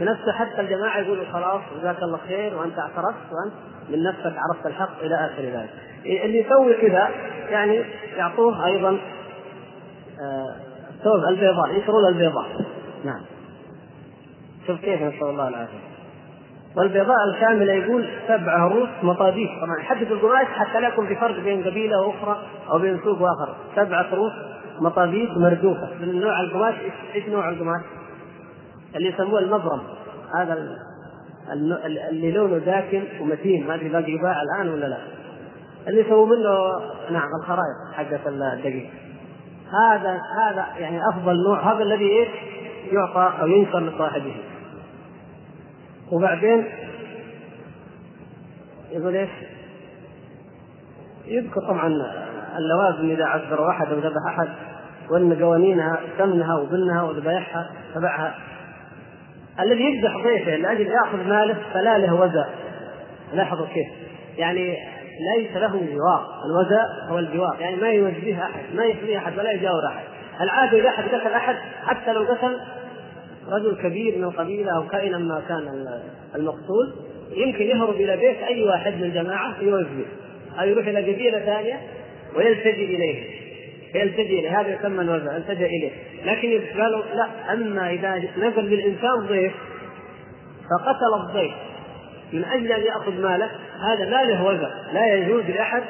بنفسه 0.01 0.33
حتى 0.33 0.61
الجماعة 0.61 1.01
يقولوا 1.01 1.25
خلاص 1.33 1.61
جزاك 1.81 2.03
الله 2.03 2.19
خير 2.29 2.55
وأنت 2.55 2.79
اعترفت 2.79 3.33
وأنت 3.33 3.55
من 3.91 4.03
نفسك 4.03 4.35
عرفت 4.37 4.67
الحق 4.67 5.03
إلى 5.03 5.15
آخر 5.15 5.43
ذلك. 5.43 5.71
اللي 6.25 6.39
يسوي 6.39 6.75
كذا 6.75 7.09
يعني 7.51 7.85
يعطوه 8.17 8.67
أيضا 8.67 8.99
آه، 10.21 10.57
الثوب 10.95 11.25
البيضاء 11.29 11.75
ينشرون 11.75 12.09
البيضاء. 12.09 12.47
نعم. 13.05 13.21
شوف 14.69 14.81
كيف 14.81 15.03
نسال 15.03 15.29
الله 15.29 15.49
العافية. 15.49 15.79
والبيضاء 16.77 17.17
الكامله 17.35 17.73
يقول 17.73 18.09
سبع 18.29 18.53
عروس 18.53 18.89
مطابيق 19.03 19.51
طبعا 19.61 19.83
حدد 19.83 20.13
القماش 20.13 20.47
حتى 20.47 20.81
لا 20.81 20.89
يكون 20.89 21.07
في 21.07 21.17
فرق 21.17 21.41
بين 21.41 21.65
قبيلة 21.65 22.01
وأخرى 22.07 22.43
أو 22.71 22.79
بين 22.79 23.01
سوق 23.05 23.23
وآخر. 23.23 23.55
سبعه 23.77 24.07
عروس 24.13 24.33
مطابيق 24.81 25.39
مردوفه 25.39 25.89
من 26.01 26.21
نوع 26.21 26.41
القماش؟ 26.41 26.75
إيش 27.15 27.29
نوع 27.29 27.49
القماش؟ 27.49 27.81
اللي 28.97 29.09
يسموه 29.09 29.39
المبرم 29.41 29.81
هذا 30.35 30.77
اللي 32.11 32.31
لونه 32.33 32.59
داكن 32.59 33.03
ومتين. 33.21 33.67
ما 33.67 33.75
أدري 33.75 33.89
باقي 33.89 34.13
يباع 34.13 34.43
الآن 34.43 34.69
ولا 34.69 34.87
لا. 34.87 34.99
اللي 35.89 36.01
يسووا 36.01 36.27
منه 36.27 36.51
نعم 37.11 37.29
الخرائط 37.43 37.95
حقت 37.95 38.27
الدقيق. 38.27 38.91
هذا 39.83 40.21
هذا 40.39 40.67
يعني 40.79 41.01
أفضل 41.13 41.45
نوع. 41.49 41.73
هذا 41.73 41.83
الذي 41.83 42.09
إيش؟ 42.19 42.29
يعطى 42.93 43.33
أو 43.41 43.47
ينشر 43.47 43.81
لصاحبه. 43.81 44.35
وبعدين 46.13 46.65
يقول 48.91 49.17
إيش؟ 49.17 49.31
يذكر 51.27 51.61
طبعا 51.61 51.87
اللوازم 52.59 53.11
إذا 53.11 53.25
عذر 53.25 53.71
احد 53.71 53.93
أو 53.93 53.99
ذبح 53.99 54.27
أحد 54.27 54.49
وإن 55.11 55.43
قوانينها 55.43 56.01
سمنها 56.19 56.57
وبنها 56.57 57.03
وذبائحها 57.03 57.71
تبعها. 57.95 58.35
الذي 59.61 59.83
يذبح 59.83 60.17
ضيفه 60.25 60.57
لأجل 60.57 60.87
يأخذ 60.87 61.29
ماله 61.29 61.57
فلا 61.73 61.99
له 61.99 62.15
وزاء 62.15 62.51
لاحظوا 63.33 63.67
كيف؟ 63.67 63.89
يعني 64.39 64.77
ليس 65.37 65.57
له 65.57 65.69
جوار. 65.69 66.27
الوزاء 66.45 66.87
هو 67.09 67.19
الجوار 67.19 67.57
يعني 67.61 67.77
ما 67.77 67.89
يوجه 67.89 68.43
أحد 68.43 68.75
ما 68.75 68.85
يحمي 68.85 69.19
أحد 69.19 69.39
ولا 69.39 69.53
يجاور 69.53 69.87
أحد. 69.87 70.05
العادة 70.41 70.79
إذا 70.79 70.89
أحد 70.89 71.05
قتل 71.05 71.33
أحد 71.33 71.57
حتى 71.87 72.13
لو 72.13 72.23
قتل 72.23 72.61
رجل 73.53 73.83
كبير 73.83 74.19
من 74.19 74.25
القبيلة 74.25 74.77
أو 74.77 74.89
كائنا 74.89 75.19
ما 75.19 75.43
كان 75.49 75.87
المقتول 76.35 76.95
يمكن 77.37 77.65
يهرب 77.65 77.95
إلى 77.95 78.17
بيت 78.17 78.43
أي 78.43 78.63
واحد 78.63 78.95
من 78.95 79.03
الجماعه 79.03 79.63
يوزي 79.63 80.05
أو 80.61 80.69
يروح 80.69 80.87
إلى 80.87 81.13
قبيله 81.13 81.39
ثانية 81.39 81.81
ويلتجئ 82.37 82.85
إليه. 82.85 83.25
يلتجئ 83.95 84.39
إليه. 84.39 84.61
هذا 84.61 84.75
يسمى 84.75 85.01
الوزع 85.01 85.37
التجأ 85.37 85.67
إليه. 85.67 85.91
لكن 86.25 86.61
قالوا 86.81 87.03
لا 87.15 87.53
أما 87.53 87.91
إذا 87.91 88.17
نزل 88.17 88.69
بالإنسان 88.69 89.27
ضيف 89.29 89.53
فقتل 90.71 91.27
الضيف. 91.29 91.53
من 92.33 92.45
أجل 92.45 92.73
أن 92.73 92.83
يأخذ 92.83 93.21
ماله 93.23 93.51
هذا 93.85 94.05
لا 94.05 94.25
له 94.25 94.45
وزع 94.45 94.69
لا 94.93 95.15
يجوز 95.15 95.45
لأحد 95.45 95.83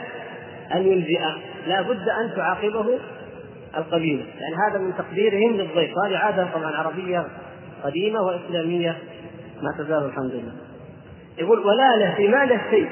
أن 0.74 0.86
يلجئه 0.86 1.36
لا 1.66 1.82
بد 1.82 2.08
أن 2.08 2.30
تعاقبه 2.36 2.98
القبيلة. 3.76 4.24
يعني 4.40 4.54
هذا 4.70 4.78
من 4.78 4.92
تقديرهم 4.98 5.56
للضيف. 5.56 5.90
هذه 6.06 6.16
عادة 6.16 6.48
طبعا 6.54 6.76
عربية 6.76 7.26
قديمة 7.84 8.20
وإسلامية. 8.20 8.98
ما 9.62 9.72
تزال 9.78 10.04
الحمد 10.04 10.30
لله. 10.30 10.52
يقول 11.38 11.58
ولا 11.58 11.96
له 11.96 12.14
في 12.14 12.28
ماله 12.28 12.60
شيء 12.70 12.88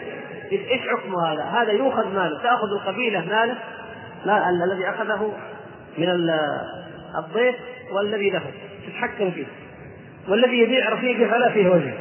إيش 0.52 0.80
حكم 0.80 1.14
هذا؟ 1.16 1.42
هذا 1.42 1.72
يؤخذ 1.72 2.14
ماله. 2.14 2.42
تأخذ 2.42 2.68
القبيلة 2.80 3.20
ماله 3.20 3.56
لا 4.24 4.50
الذي 4.50 4.88
أخذه 4.88 5.32
من 5.98 6.08
الضيف 7.18 7.54
والذي 7.92 8.30
له. 8.30 8.42
تتحكم 8.86 9.30
فيه. 9.30 9.46
والذي 10.28 10.58
يبيع 10.58 10.92
رفيقه 10.92 11.30
فلا 11.30 11.50
فيه 11.50 11.68
وجه. 11.68 11.94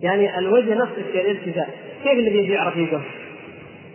يعني 0.00 0.38
الوجه 0.38 0.74
نفس 0.74 0.92
الشيء 0.98 1.30
الالتزام. 1.30 1.66
كيف 2.04 2.12
الذي 2.12 2.38
يبيع 2.44 2.68
رفيقه؟ 2.68 3.02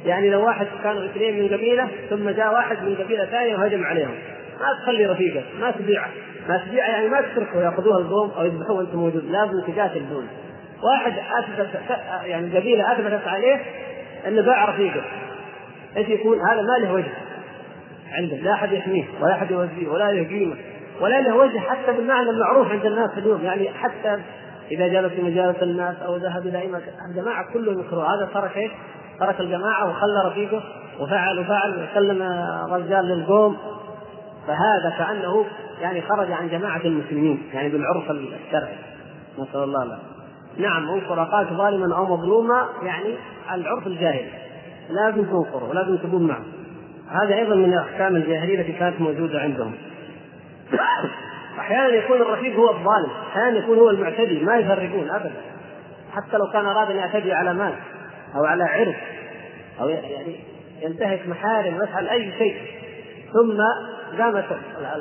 يعني 0.05 0.29
لو 0.29 0.45
واحد 0.45 0.67
كانوا 0.83 1.05
اثنين 1.05 1.39
من 1.39 1.47
قبيلة 1.47 1.87
ثم 2.09 2.29
جاء 2.29 2.53
واحد 2.53 2.83
من 2.83 2.95
قبيلة 2.95 3.25
ثانية 3.25 3.55
وهجم 3.55 3.83
عليهم. 3.83 4.15
ما 4.61 4.83
تخلي 4.83 5.05
رفيقك 5.05 5.45
ما 5.59 5.71
تبيعه. 5.71 6.09
ما 6.49 6.57
تبيعه 6.57 6.89
يعني 6.89 7.09
ما 7.09 7.21
تتركه 7.21 7.61
يأخذوها 7.61 7.97
القوم 7.97 8.31
أو 8.31 8.45
يذبحوه 8.45 8.77
وانت 8.77 8.95
موجود. 8.95 9.25
لازم 9.25 9.61
تقاتل 9.61 10.09
دون 10.09 10.27
واحد 10.83 11.13
اثبت 11.37 11.69
يعني 12.23 12.57
قبيله 12.57 12.93
أثبتت 12.93 13.27
عليه 13.27 13.61
انه 14.27 14.41
باع 14.41 14.69
رفيقه. 14.69 15.01
إيش 15.97 16.09
يكون؟ 16.09 16.39
هذا 16.49 16.61
ما 16.61 16.85
له 16.85 16.93
وجه 16.93 17.11
عنده. 18.11 18.35
لا 18.35 18.53
أحد 18.53 18.71
يحميه 18.71 19.05
ولا 19.21 19.33
أحد 19.33 19.51
يوزيه 19.51 19.87
ولا 19.87 20.11
له 20.11 20.27
قيمه 20.27 20.55
ولا 21.01 21.21
له 21.21 21.35
وجه 21.35 21.59
حتى 21.59 21.91
بالمعنى 21.91 22.29
المعروف 22.29 22.71
عند 22.71 22.85
الناس 22.85 23.09
اليوم. 23.17 23.41
يعني 23.41 23.69
حتى 23.69 24.21
إذا 24.71 24.87
جلس 24.87 25.13
في 25.13 25.21
مجالس 25.21 25.63
الناس 25.63 25.95
أو 26.05 26.15
ذهب 26.15 26.47
إلى 26.47 26.61
أي 26.61 26.67
مكان. 26.67 26.93
الجماعة 27.11 27.53
كلهم 27.53 27.79
يكرهوا. 27.79 28.03
هذا 28.03 28.29
ترك 28.33 28.57
إيش؟ 28.57 28.71
ترك 29.19 29.39
الجماعة 29.39 29.89
وخلى 29.89 30.23
رفيقه 30.27 30.63
وفعل 30.99 31.39
وفعل. 31.39 31.87
وسلم 31.91 32.23
رجال 32.71 33.05
للقوم. 33.05 33.57
فهذا 34.49 34.95
كأنه 34.97 35.45
يعني 35.81 36.01
خرج 36.01 36.31
عن 36.31 36.49
جماعة 36.49 36.81
المسلمين 36.85 37.49
يعني 37.53 37.69
بالعرف 37.69 38.11
الشرعي. 38.11 38.75
نسأل 39.39 39.63
الله 39.63 39.83
له 39.83 39.99
نعم 40.57 40.89
انصر 40.89 41.23
اخاك 41.23 41.47
ظالما 41.47 41.97
أو 41.97 42.17
مظلوما 42.17 42.69
يعني 42.83 43.15
العرف 43.51 43.87
الجاهلي. 43.87 44.31
لازم 44.89 45.23
تنصره 45.23 45.69
ولازم 45.69 45.97
تكون 45.97 46.27
معه. 46.27 46.43
هذا 47.09 47.35
أيضا 47.35 47.55
من 47.55 47.73
احكام 47.73 48.15
الجاهلية 48.15 48.61
التي 48.61 48.73
كانت 48.73 49.01
موجودة 49.01 49.39
عندهم. 49.39 49.73
أحيانا 51.59 51.87
يكون 51.87 52.21
الرفيق 52.21 52.55
هو 52.55 52.69
الظالم 52.69 53.09
أحيانا 53.31 53.57
يكون 53.57 53.77
هو 53.77 53.89
المعتدي 53.89 54.43
ما 54.43 54.57
يفرقون 54.57 55.09
ابدا. 55.09 55.41
حتى 56.11 56.37
لو 56.37 56.51
كان 56.53 56.65
أراد 56.65 56.91
أن 56.91 56.97
يعتدي 56.97 57.33
على 57.33 57.53
مال 57.53 57.73
أو 58.35 58.45
على 58.45 58.63
عرض 58.63 58.95
أو 59.81 59.89
يعني 59.89 60.35
ينتهك 60.81 61.27
محارم 61.27 61.77
ويفعل 61.77 62.07
أي 62.07 62.31
شيء. 62.37 62.55
ثم 63.33 63.57
قامت 64.17 64.45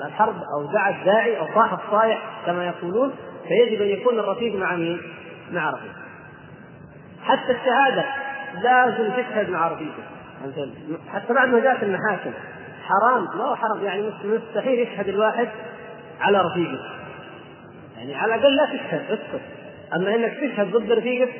الحرب 0.06 0.36
أو 0.54 0.72
دعا 0.72 0.90
الداعي 0.90 1.38
أو 1.38 1.46
صاح 1.54 1.72
الصايح 1.72 2.22
كما 2.46 2.66
يقولون 2.66 3.12
فيجب 3.48 3.82
أن 3.82 3.88
يكون 3.88 4.18
الرفيق 4.18 4.54
مع 4.54 4.76
مين؟ 4.76 5.00
مع 5.52 5.70
رفيق 5.70 5.92
حتى 7.22 7.52
الشهادة 7.52 8.04
لازم 8.62 9.10
تشهد 9.10 9.50
مع 9.50 9.68
رفيقك 9.68 10.04
حتى 11.12 11.34
بعد 11.34 11.48
ما 11.48 11.60
جاءت 11.60 11.82
المحاكم. 11.82 12.30
حرام 12.84 13.24
ما 13.38 13.44
هو 13.44 13.56
حرام. 13.56 13.84
يعني 13.84 14.10
مستحيل 14.24 14.78
يشهد 14.78 15.08
الواحد 15.08 15.48
على 16.20 16.38
رفيقه. 16.38 16.78
يعني 17.96 18.14
على 18.14 18.34
الأقل 18.34 18.56
لا 18.56 18.64
تشهد 18.64 19.04
اسكت. 19.10 19.42
أما 19.96 20.14
إنك 20.14 20.32
تشهد 20.32 20.70
ضد 20.70 20.92
رفيقك 20.92 21.32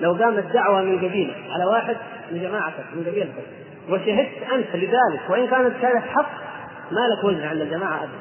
لو 0.00 0.12
قامت 0.12 0.52
دعوة 0.52 0.82
من 0.82 0.98
قبيلة 0.98 1.34
على 1.50 1.64
واحد 1.64 1.96
من 2.32 2.42
جماعتك 2.42 2.84
من 2.94 3.04
قبيلتك 3.04 3.44
وشهدت 3.88 4.42
أنت 4.52 4.76
لذلك 4.76 5.20
وإن 5.30 5.46
كانت 5.46 5.72
شهاده 5.82 6.00
حق 6.00 6.30
ما 6.90 7.00
لك 7.08 7.24
وجه 7.24 7.48
عند 7.48 7.60
الجماعة 7.60 7.96
ابدا. 7.96 8.12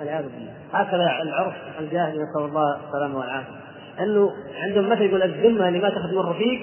والعياذ 0.00 0.22
بالله. 0.22 0.52
هكذا 0.72 1.22
العرف 1.22 1.54
الجاهلي 1.80 2.18
نسأل 2.18 2.48
الله 2.48 2.76
السلامة 2.86 3.18
والعافية. 3.18 3.58
انه 4.00 4.32
عندهم 4.62 4.88
مثل 4.88 5.02
يقول 5.02 5.22
الذمة 5.22 5.68
اللي 5.68 5.78
ما 5.78 5.88
تاخذ 5.88 6.12
من 6.12 6.18
الرفيق 6.18 6.60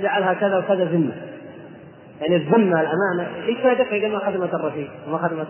جعلها 0.00 0.34
كذا 0.34 0.58
وكذا 0.58 0.84
ذمة. 0.84 1.12
يعني 2.20 2.36
الذمة 2.36 2.80
الأمانة 2.80 3.46
إيش 3.46 3.58
فائدتها 3.58 3.96
اذا 3.96 4.08
ما 4.08 4.18
خدمت 4.18 4.54
الرفيق 4.54 4.90
وما 5.08 5.18
خدمت 5.18 5.48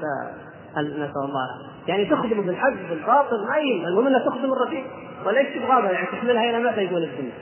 نسأل 0.76 1.24
الله 1.24 1.48
يعني 1.88 2.04
تخدم 2.04 2.42
بالحق 2.42 2.72
بالباطل 2.90 3.46
ما 3.46 3.88
المهم 3.88 4.06
إنها 4.06 4.18
تخدم 4.18 4.52
الرفيق. 4.52 4.84
وليس 5.26 5.46
تبغاها؟ 5.54 5.90
يعني 5.90 6.06
تحملها 6.06 6.50
إلى 6.50 6.70
متى 6.70 6.80
يقول 6.80 7.02
الذمة؟ 7.02 7.32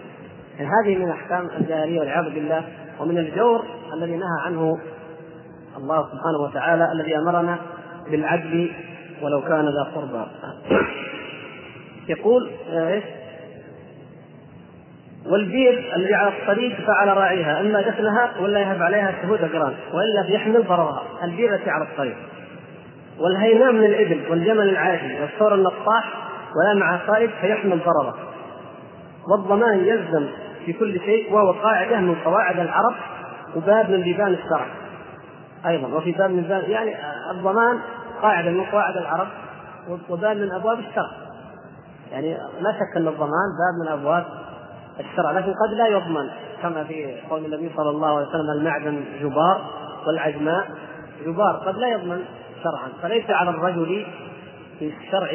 يعني 0.58 0.70
هذه 0.82 1.04
من 1.04 1.10
احكام 1.10 1.48
الجاهلية 1.60 2.00
والعياذ 2.00 2.24
بالله. 2.24 2.64
ومن 3.00 3.18
الجور 3.18 3.64
الذي 3.94 4.16
نهى 4.16 4.40
عنه 4.46 4.78
الله 5.76 6.02
سبحانه 6.02 6.38
وتعالى 6.38 6.92
الذي 6.92 7.18
أمرنا 7.18 7.58
بالعدل 8.10 8.72
ولو 9.22 9.40
كان 9.42 9.64
ذا 9.64 9.90
قربى. 9.94 10.26
يقول 12.08 12.50
إيش؟ 12.72 13.04
والبير 15.26 15.92
الذي 15.96 16.14
على 16.14 16.28
الطريق 16.28 16.76
فعل 16.86 17.16
راعيها 17.16 17.60
إما 17.60 17.82
دفنها 17.82 18.30
ولا 18.40 18.60
يهب 18.60 18.82
عليها 18.82 19.14
شهود 19.22 19.44
اقران 19.44 19.74
وإلا 19.92 20.22
فيحمل 20.26 20.62
ضررها. 20.62 21.02
البير 21.24 21.54
التي 21.54 21.70
على 21.70 21.84
الطريق. 21.84 22.16
والهيناء 23.18 23.72
من 23.72 23.84
الإبل 23.84 24.30
والجمل 24.30 24.68
العادي 24.68 25.20
والثور 25.20 25.54
النطاح 25.54 26.04
ولا 26.56 26.80
مع 26.80 26.96
قائد 26.96 27.30
فيحمل 27.40 27.78
ضرره 27.78 28.14
والضمان 29.30 29.78
يلزم 29.78 30.26
في 30.66 30.72
كل 30.72 31.00
شيء 31.00 31.32
وهو 31.32 31.52
قاعدة 31.52 32.00
من 32.00 32.14
قواعد 32.14 32.58
العرب 32.58 32.94
وباب 33.56 33.90
من 33.90 34.02
بيبان 34.02 34.32
الشرع. 34.32 34.66
أيضا 35.66 35.88
وفي 35.88 36.12
باب 36.12 36.30
من 36.30 36.42
باب 36.42 36.68
يعني 36.68 36.94
الضمان 37.30 37.78
قاعدة 38.22 38.50
من 38.50 38.64
قواعد 38.64 38.96
العرب 38.96 39.28
وباب 40.08 40.36
من 40.36 40.52
أبواب 40.52 40.78
الشرع. 40.78 41.10
يعني 42.12 42.38
لا 42.60 42.72
شك 42.72 42.96
أن 42.96 43.08
الضمان 43.08 43.48
باب 43.58 43.86
من 43.86 43.92
أبواب 43.92 44.24
الشرع 45.00 45.30
لكن 45.30 45.52
قد 45.52 45.74
لا 45.74 45.86
يضمن 45.86 46.28
كما 46.62 46.84
في 46.84 47.20
قول 47.30 47.44
النبي 47.44 47.70
صلى 47.76 47.90
الله 47.90 48.16
عليه 48.16 48.28
وسلم 48.28 48.50
المعدن 48.58 49.04
جبار 49.20 49.70
والعجماء 50.06 50.70
جبار. 51.26 51.56
قد 51.56 51.76
لا 51.76 51.88
يضمن 51.88 52.24
شرعا 52.62 52.88
فليس 53.02 53.30
على 53.30 53.50
الرجل 53.50 54.06
في 54.78 54.92
الشرع 54.96 55.30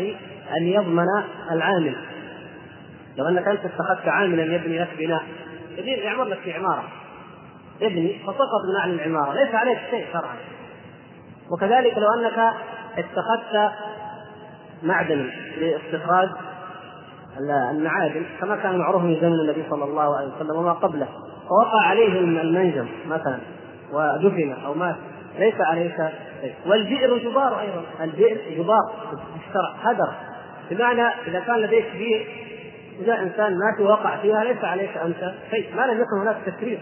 أن 0.57 0.63
يضمن 0.63 1.07
العامل. 1.51 1.95
لو 3.17 3.27
أنك 3.27 3.47
أنت 3.47 3.65
اتخذت 3.65 4.07
عاملا 4.07 4.43
يبني 4.43 4.79
لك 4.79 4.89
بناء 4.97 5.23
يعمر 5.77 6.23
لك 6.23 6.37
في 6.37 6.53
عمارة. 6.53 6.83
ابني 7.81 8.19
فسقط 8.23 8.61
من 8.69 8.79
اعلى 8.79 8.93
العمارة 8.93 9.33
ليس 9.33 9.55
عليك 9.55 9.79
شيء 9.89 10.05
شرعا. 10.13 10.35
وكذلك 11.51 11.97
لو 11.97 12.07
أنك 12.19 12.53
اتخذت 12.97 13.71
معدنا 14.83 15.29
لاستخراج 15.57 16.29
المعادن 17.71 18.25
كما 18.41 18.55
كان 18.55 18.77
معروف 18.77 19.03
من 19.03 19.17
زمن 19.21 19.39
النبي 19.39 19.63
صلى 19.69 19.83
الله 19.83 20.17
عليه 20.17 20.27
وسلم 20.27 20.55
وما 20.55 20.73
قبله. 20.73 21.07
فوقع 21.49 21.87
عليه 21.87 22.19
المنجم 22.19 22.87
مثلا 23.07 23.37
ودفن 23.93 24.55
أو 24.65 24.73
مات. 24.73 24.95
ليس 25.39 25.61
عليك 25.61 25.95
شيء. 26.41 26.53
والبئر 26.65 27.17
جبار 27.17 27.59
أيضا. 27.59 27.83
البئر 28.01 28.37
جبار. 28.57 28.93
في 29.11 29.49
الشرع 29.49 29.73
هدر. 29.83 30.13
بمعنى 30.71 31.07
إذا 31.27 31.39
كان 31.39 31.55
لديك 31.55 31.85
بئر 31.93 32.25
وجاء 33.01 33.23
إنسان 33.23 33.57
مات 33.57 33.81
ووقع 33.81 34.17
فيها 34.17 34.43
ليس 34.43 34.63
عليك 34.63 34.97
انت 34.97 35.33
شيء. 35.51 35.75
ما 35.75 35.81
لم 35.81 36.01
يكن 36.01 36.21
هناك 36.21 36.37
تكرير 36.45 36.79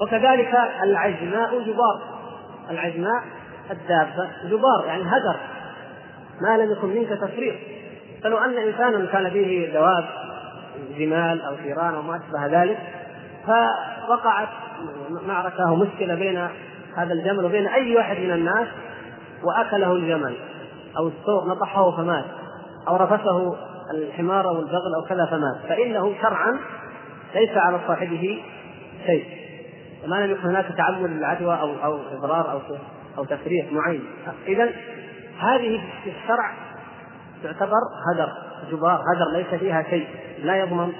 وكذلك 0.00 0.54
العجماء 0.82 1.60
جبار. 1.60 2.00
العجماء 2.70 3.22
الدابة 3.72 4.30
جبار 4.44 4.84
يعني 4.86 5.02
هدر. 5.02 5.36
ما 6.40 6.56
لم 6.62 6.72
يكن 6.72 6.88
منك 6.88 7.08
تفريط. 7.08 7.54
فلو 8.22 8.38
أن 8.38 8.58
إنسانا 8.58 9.06
كان 9.06 9.28
به 9.28 9.70
دواب 9.72 10.04
جمال 10.98 11.42
أو 11.42 11.56
ثيران 11.56 11.94
أو 11.94 12.02
ما 12.02 12.16
أشبه 12.16 12.62
ذلك 12.62 12.78
فوقعت 13.46 14.48
معركة 15.26 15.68
أو 15.68 15.76
مشكلة 15.76 16.14
بين 16.14 16.48
هذا 16.96 17.12
الجمل 17.12 17.44
وبين 17.44 17.66
أي 17.66 17.96
واحد 17.96 18.16
من 18.16 18.30
الناس 18.30 18.68
وأكله 19.44 19.92
الجمل. 19.92 20.36
أو 20.98 21.08
الثور 21.08 21.48
نطحه 21.48 21.90
فمات. 21.90 22.24
أو 22.88 22.96
رفسه 22.96 23.56
الحمار 23.94 24.48
أو 24.48 24.60
البغل 24.60 24.94
أو 24.94 25.08
كذا 25.08 25.26
فمات. 25.26 25.56
فإنه 25.68 26.14
شرعا 26.22 26.58
ليس 27.34 27.56
على 27.56 27.80
صاحبه 27.86 28.42
شيء. 29.06 29.24
ما 30.06 30.16
لم 30.16 30.30
يكن 30.30 30.48
هناك 30.48 30.66
تعمد 30.76 31.10
للعدوى 31.10 31.54
أو 31.54 31.70
أو 31.84 31.98
إضرار 32.12 32.52
أو 32.52 32.58
أو 33.18 33.24
تفريط 33.24 33.72
معين. 33.72 34.04
اذا 34.48 34.64
هذه 35.38 35.80
في 36.04 36.10
الشرع 36.10 36.52
تعتبر 37.42 37.80
هدر 38.12 38.32
جبار 38.70 39.00
هدر 39.14 39.36
ليس 39.36 39.60
فيها 39.60 39.82
شيء 39.82 40.06
لا 40.42 40.56
يضمن 40.56 40.92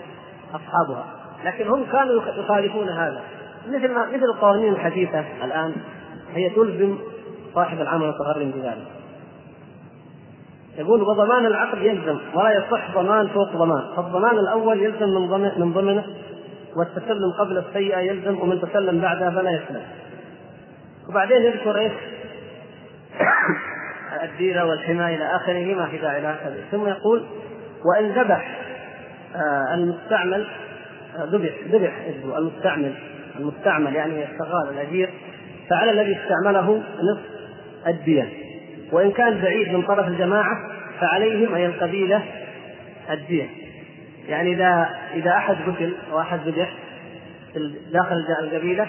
أصحابها. 0.55 1.05
لكن 1.45 1.69
هم 1.69 1.85
كانوا 1.93 2.23
يخالفون 2.37 2.89
هذا. 2.89 3.23
مثل 3.69 3.95
ما 3.95 4.07
مثل 4.07 4.25
القوانين 4.25 4.73
الحديثة 4.73 5.25
الآن 5.45 5.73
هي 6.35 6.51
تلزم 6.51 6.99
صاحب 7.55 7.81
العمل 7.81 8.05
المتغرم 8.05 8.51
بذلك 8.51 8.87
يقول 10.79 11.03
وضمان 11.03 11.47
العقد 11.47 11.79
يلزم 11.79 12.19
ولا 12.35 12.53
يصح 12.53 12.95
ضمان 12.95 13.29
فوق 13.29 13.53
ضمان. 13.57 13.97
فالضمان 13.97 14.39
الأول 14.39 14.83
يلزم 14.83 15.09
من 15.09 15.29
ضمن 15.29 15.51
من 15.59 15.73
ضمنه 15.73 16.05
والتسلم 16.77 17.33
قبل 17.39 17.59
السيئة 17.59 17.99
يلزم 17.99 18.41
ومن 18.41 18.61
تسلم 18.61 19.01
بعدها 19.01 19.31
فلا 19.31 19.51
يسلم. 19.51 19.83
وبعدين 21.13 21.43
يذكر 21.43 21.79
إيش؟ 21.79 21.93
الديره 24.25 24.65
والحماية 24.65 25.17
إلى 25.17 25.37
آخره 25.37 25.75
ما 25.75 25.87
في 25.87 25.99
داعي 25.99 26.21
لها 26.21 26.55
ثم 26.71 26.89
يقول 26.89 27.27
وإن 27.85 28.13
ذبح 28.13 28.59
آه 29.37 29.75
المستعمل 29.75 30.47
آه، 31.17 31.25
ذبح 31.25 31.53
ذبح 31.69 31.93
المستعمل. 32.39 32.95
المستعمل 33.39 33.95
يعني 33.95 34.25
الشغال 34.25 34.69
الأجير. 34.71 35.11
فعلى 35.71 35.91
الذي 35.91 36.19
استعمله 36.23 36.83
نصف 37.03 37.23
الدية. 37.87 38.29
وإن 38.93 39.13
كان 39.13 39.41
بعيد 39.41 39.69
من 39.69 39.83
طرف 39.83 40.09
الجماعة 40.09 40.57
فعليهم 41.01 41.55
أي 41.55 41.67
القبيلة 41.67 42.23
الدية. 43.11 43.49
يعني 44.29 44.53
إذا 44.53 44.89
إذا 45.15 45.31
أحد 45.31 45.57
قتل 45.67 45.93
أو 46.13 46.21
أحد 46.21 46.39
ذبح 46.49 46.73
داخل 47.93 48.17
القبيلة 48.41 48.87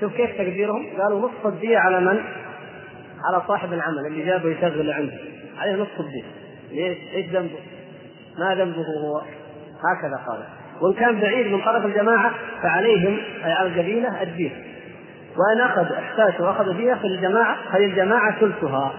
شوف 0.00 0.12
كيف 0.16 0.30
تقديرهم 0.30 0.86
قالوا 1.00 1.28
نصف 1.28 1.46
الدية 1.46 1.78
على 1.78 2.00
من؟ 2.00 2.20
على 3.24 3.42
صاحب 3.48 3.72
العمل 3.72 4.06
اللي 4.06 4.24
جابه 4.24 4.48
يشغل 4.48 4.90
عنده 4.90 5.18
عليه 5.58 5.72
نصف 5.72 6.00
الدية 6.00 6.24
ليش؟ 6.70 6.98
إيش 7.14 7.26
ذنبه؟ 7.26 7.58
ما 8.38 8.54
ذنبه 8.54 8.84
هو؟ 9.04 9.22
هكذا 9.84 10.16
قال 10.26 10.44
وإن 10.80 10.94
كان 10.94 11.20
بعيد 11.20 11.46
من 11.46 11.60
طرف 11.60 11.86
الجماعة 11.86 12.34
فعليهم 12.62 13.18
أي 13.44 13.52
على 13.52 13.68
القبيلة 13.68 14.22
الدين 14.22 14.52
وإن 15.36 15.60
أخذ 15.60 15.92
إحساس 15.92 16.40
وأخذ 16.40 16.76
دية 16.76 16.94
فللجماعه 16.94 17.56
فللجماعه 17.72 18.40
ثلثها 18.40 18.92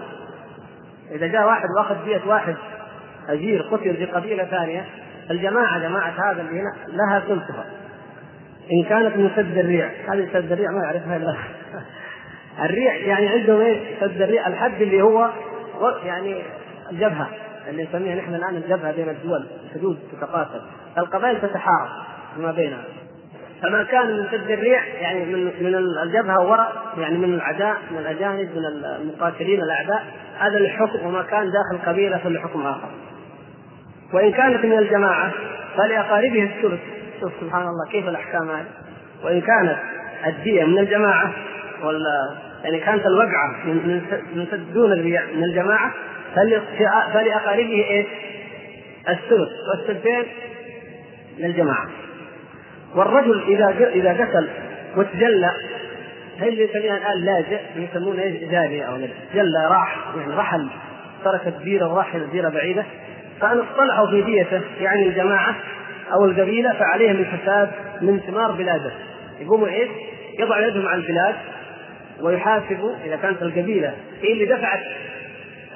إذا 1.10 1.26
جاء 1.26 1.46
واحد 1.46 1.68
وأخذ 1.78 2.04
دية 2.04 2.20
واحد 2.26 2.56
أجير 3.28 3.62
قتل 3.62 3.96
في 3.96 4.04
قبيلة 4.04 4.44
ثانية 4.44 4.84
الجماعه 5.30 5.78
جماعة 5.78 6.30
هذا 6.30 6.40
اللي 6.40 6.60
هنا 6.60 6.72
لها 6.88 7.20
ثلثها 7.20 7.64
إن 8.72 8.84
كانت 8.88 9.16
من 9.16 9.30
سد 9.36 9.58
الريع. 9.58 9.90
هذه 10.08 10.28
سد 10.32 10.52
الريع 10.52 10.70
ما 10.70 10.82
يعرفها 10.84 11.16
إلا 11.16 11.36
الريع 12.64 12.96
يعني 12.96 13.28
عندهم 13.28 13.60
إيش؟ 13.60 13.78
سد 14.00 14.22
الريع 14.22 14.46
الحد 14.46 14.82
اللي 14.82 15.02
هو 15.02 15.30
يعني 16.04 16.42
الجبهة 16.92 17.28
اللي 17.68 17.82
نسميها 17.82 18.14
نحن 18.14 18.34
الآن 18.34 18.56
الجبهة 18.56 18.92
بين 18.92 19.08
الدول 19.08 19.46
الحدود 19.64 19.98
تتقاتل 20.12 20.60
القبائل 20.98 21.40
تتحارب 21.40 21.88
فيما 22.36 22.52
بينها. 22.52 22.84
فما 23.62 23.82
كان 23.82 24.06
من 24.06 24.26
سد 24.30 24.50
الريع 24.50 24.84
يعني 24.84 25.24
من 25.24 25.44
من 25.44 25.74
الجبهة 26.02 26.40
وراء 26.40 26.72
يعني 26.98 27.18
من 27.18 27.34
العداء 27.34 27.76
من 27.90 27.98
الأجانب 27.98 28.48
من 28.56 28.64
المقاتلين 29.00 29.62
الأعداء 29.62 30.04
هذا 30.38 30.58
الحكم 30.58 31.06
وما 31.06 31.22
كان 31.22 31.50
داخل 31.50 31.84
قبيلة 31.86 32.18
فلحكم 32.18 32.66
آخر. 32.66 32.88
وإن 34.12 34.32
كانت 34.32 34.64
من 34.64 34.78
الجماعة 34.78 35.32
فلأقاربه 35.76 36.42
الثلث. 36.42 36.80
شوف 37.20 37.32
سبحان 37.40 37.62
الله 37.62 37.86
كيف 37.92 38.08
الأحكام 38.08 38.50
هذه؟ 38.50 38.66
وإن 39.24 39.40
كانت 39.40 39.78
الدية 40.26 40.64
من 40.64 40.78
الجماعة 40.78 41.32
ولا 41.82 42.36
يعني 42.64 42.80
كانت 42.80 43.06
الوقعة 43.06 43.64
من 43.64 44.02
من 44.34 44.72
دون 44.74 44.92
الريع 44.92 45.22
من 45.36 45.44
الجماعة 45.44 45.92
فلأقاربه 47.12 47.84
إيش؟ 47.90 48.06
الثلث 49.08 49.50
والثلثين 49.70 50.24
للجماعه 51.38 51.86
والرجل 52.94 53.42
إذا 53.48 53.88
إذا 53.88 54.24
قتل 54.24 54.48
وتجلى 54.96 55.50
هي 56.38 56.48
اللي 56.48 56.64
يسميها 56.64 56.96
الآن 56.96 57.24
لاجئ؟ 57.24 57.60
يسمونه 57.76 58.22
إيش؟ 58.22 58.50
جاري 58.50 58.86
أو 58.86 58.98
جلى 59.34 59.68
راح 59.70 59.98
يعني 60.16 60.34
رحل 60.34 60.68
ترك 61.24 61.46
الديرة 61.46 61.92
وراح 61.92 62.14
إلى 62.14 62.26
ديرة 62.26 62.48
بعيدة. 62.48 62.84
فأن 63.40 63.58
اصطلحوا 63.58 64.06
في 64.10 64.22
ديته 64.22 64.60
يعني 64.80 65.08
الجماعة 65.08 65.56
أو 66.12 66.24
القبيلة 66.24 66.72
فعليهم 66.72 67.16
الحساب 67.16 67.72
من 68.00 68.20
ثمار 68.20 68.52
بلاده 68.52 68.92
يقوموا 69.40 69.68
إيش؟ 69.68 69.88
يضع 70.38 70.66
يدهم 70.66 70.86
على 70.86 71.02
البلاد 71.02 71.34
ويحاسبوا 72.20 72.94
إذا 73.04 73.16
كانت 73.16 73.42
القبيلة 73.42 73.94
هي 74.22 74.32
اللي 74.32 74.46
دفعت 74.46 74.80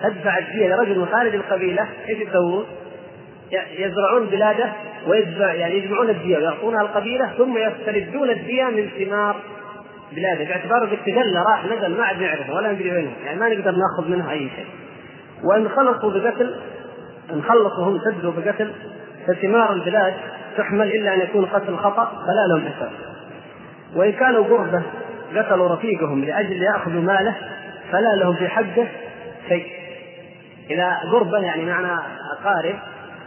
تدفع 0.03 0.39
الدية 0.39 0.69
لرجل 0.69 0.99
من 0.99 1.07
خارج 1.07 1.35
القبيلة 1.35 1.89
إيش 2.09 2.19
يسوون؟ 2.19 2.65
يزرعون 3.79 4.27
بلاده 4.27 4.73
ويجمع 5.07 5.55
يعني 5.55 5.75
يجمعون 5.75 6.11
الدية 6.11 6.37
ويعطونها 6.39 6.83
القبيلة 6.83 7.33
ثم 7.39 7.59
يستردون 7.59 8.31
الدية 8.31 8.65
من 8.65 8.89
ثمار 8.99 9.37
بلاده 10.13 10.45
باعتباره 10.45 10.87
قد 10.87 10.99
تجلى 11.07 11.45
راح 11.51 11.65
نزل 11.65 11.97
ما 11.97 12.05
عاد 12.05 12.23
نعرفه 12.23 12.55
ولا 12.55 12.73
ندري 12.73 12.91
وينه 12.91 13.13
يعني 13.25 13.41
ما 13.41 13.49
نقدر 13.49 13.71
ناخذ 13.71 14.11
منه 14.11 14.31
أي 14.31 14.39
شيء 14.57 14.67
وإن 15.45 15.69
خلصوا 15.69 16.11
بقتل 16.11 16.55
إن 17.33 17.43
خلصوا 17.43 17.85
هم 17.85 17.99
سدوا 17.99 18.33
بقتل 18.33 18.73
فثمار 19.27 19.73
البلاد 19.73 20.15
تحمل 20.57 20.87
إلا 20.87 21.15
أن 21.15 21.21
يكون 21.21 21.47
قتل 21.47 21.77
خطأ 21.77 22.05
فلا 22.05 22.55
لهم 22.55 22.73
حساب 22.73 22.91
وإن 23.95 24.13
كانوا 24.13 24.45
قربة 24.45 24.83
قتلوا 25.37 25.75
رفيقهم 25.75 26.25
لأجل 26.25 26.63
يأخذوا 26.63 27.03
ماله 27.03 27.37
فلا 27.93 28.17
لهم 28.17 28.35
في 28.35 28.49
حقه 28.49 28.89
شيء. 29.49 29.67
اذا 30.71 30.99
قربة 31.13 31.39
يعني 31.39 31.65
معنى 31.65 32.01
أقارب 32.41 32.79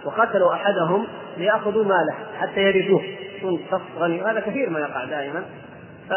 وقتلوا 0.05 0.53
أحدهم 0.53 1.07
ليأخذوا 1.37 1.83
ماله 1.83 2.13
حتى 2.39 2.61
يرثوه. 2.61 3.03
يكون 3.37 3.59
شخص 3.71 3.81
غني. 3.97 4.21
وهذا 4.21 4.39
كثير 4.39 4.69
ما 4.69 4.79
يقع 4.79 5.05
دائما. 5.05 5.43
ف 6.09 6.13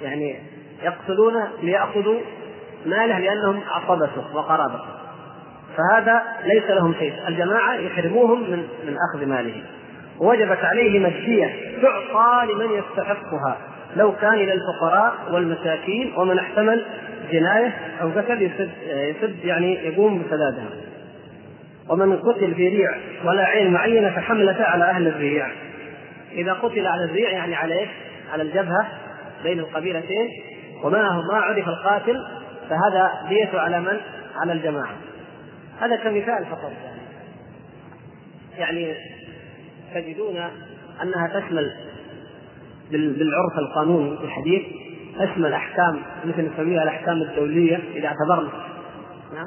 يعني 0.00 0.36
يقتلونه 0.82 1.48
ليأخذوا 1.62 2.20
ماله 2.86 3.18
لأنهم 3.18 3.60
عصبته 3.70 4.36
وقرابته 4.36 5.07
فهذا 5.78 6.22
ليس 6.44 6.70
لهم 6.70 6.94
شيء. 6.94 7.12
الجماعة 7.28 7.74
يحرموهم 7.74 8.50
من 8.50 8.58
من 8.58 8.96
أخذ 9.10 9.26
ماله. 9.26 9.62
وجبت 10.20 10.64
عليهم 10.64 11.06
الدية 11.06 11.50
تعطى 11.82 12.52
لمن 12.52 12.78
يستحقها. 12.78 13.56
لو 13.96 14.12
كان 14.12 14.34
إلى 14.34 14.52
الفقراء 14.52 15.14
والمساكين 15.30 16.12
ومن 16.16 16.38
احتمل 16.38 16.84
جناية 17.32 17.74
أو 18.02 18.08
قتل 18.08 18.42
يسد, 18.42 18.70
يسد 18.88 19.44
يعني 19.44 19.86
يقوم 19.86 20.22
بسدادها. 20.22 20.68
ومن 21.88 22.16
قتل 22.16 22.54
في 22.54 22.68
ريع 22.68 22.90
ولا 23.24 23.44
عين 23.44 23.72
معينة 23.72 24.10
فحملته 24.10 24.64
على 24.64 24.84
أهل 24.84 25.08
الريع. 25.08 25.46
إذا 26.32 26.52
قتل 26.52 26.86
على 26.86 27.04
الريع 27.04 27.30
يعني 27.30 27.54
على؟ 27.54 27.86
على 28.32 28.42
الجبهة 28.42 28.86
بين 29.42 29.58
القبيلتين. 29.58 30.28
وما 30.84 31.02
ما 31.32 31.38
عرف 31.38 31.68
القاتل 31.68 32.26
فهذا 32.70 33.12
ديته 33.28 33.60
على 33.60 33.80
من؟ 33.80 34.00
على 34.42 34.52
الجماعة. 34.52 35.07
هذا 35.80 35.96
كمثال 35.96 36.46
فقط. 36.46 36.72
يعني 38.58 38.94
تجدون 39.94 40.36
أنها 41.02 41.40
تشمل 41.40 41.72
بالعرف 42.90 43.58
القانوني 43.58 44.10
الحديث 44.24 44.62
تشمل 45.18 45.52
أحكام 45.52 46.02
مثل 46.24 46.50
نسميها 46.52 46.82
الأحكام 46.82 47.22
الدولية 47.22 47.80
إذا 47.94 48.06
اعتبرنا. 48.06 48.50
نعم. 49.34 49.46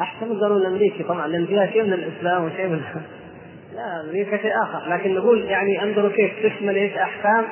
احسن 0.00 0.26
من 0.26 0.32
القانون 0.32 0.56
الأمريكي 0.56 1.02
طبعا 1.02 1.26
لأن 1.26 1.46
فيها 1.46 1.66
شيء 1.66 1.82
من 1.82 1.92
الإسلام 1.92 2.44
وشيء 2.44 2.66
من 2.66 2.80
لا 3.74 4.00
أمريكا 4.00 4.36
شيء 4.36 4.52
آخر. 4.62 4.90
لكن 4.94 5.14
نقول 5.14 5.44
يعني 5.44 5.82
انظروا 5.82 6.10
كيف 6.10 6.32
تشمل 6.46 6.76
إيش؟ 6.76 6.92
أحكام 6.92 7.44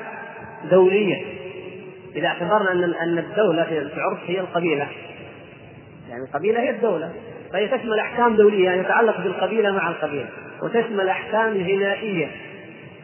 دولية. 0.71 1.25
إذا 2.17 2.27
اعتبرنا 2.27 2.73
أن 2.73 2.85
أن 2.85 3.19
الدولة 3.19 3.65
في 3.65 3.79
العرف 3.79 4.19
هي 4.27 4.41
القبيلة. 4.41 4.89
يعني 6.11 6.23
القبيله 6.23 6.61
هي 6.61 6.71
الدولة 6.71 7.13
فهي 7.53 7.69
تشمل 7.69 7.99
أحكام 7.99 8.37
دولية 8.37 8.65
يعني 8.65 8.81
يتعلق 8.81 9.21
بالقبيلة 9.21 9.73
مع 9.73 9.89
القبيلة 9.89 10.29
وتشمل 10.63 11.09
أحكام 11.09 11.55
جنائيه 11.55 12.29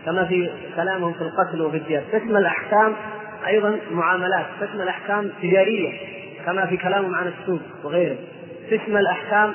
كما 0.06 0.24
في 0.24 0.50
كلامهم 0.76 1.12
في 1.12 1.20
القتل 1.20 1.62
وفي 1.62 1.76
الديات 1.76 2.02
تشمل 2.12 2.46
أحكام 2.46 2.92
أيضا 3.46 3.78
معاملات 3.90 4.46
تشمل 4.60 4.88
أحكام 4.88 5.30
تجارية 5.42 5.92
كما 6.46 6.66
في 6.66 6.76
كلامهم 6.76 7.14
عن 7.14 7.26
السوق 7.26 7.60
وغيره 7.84 8.16
تشمل 8.70 9.06
أحكام 9.06 9.54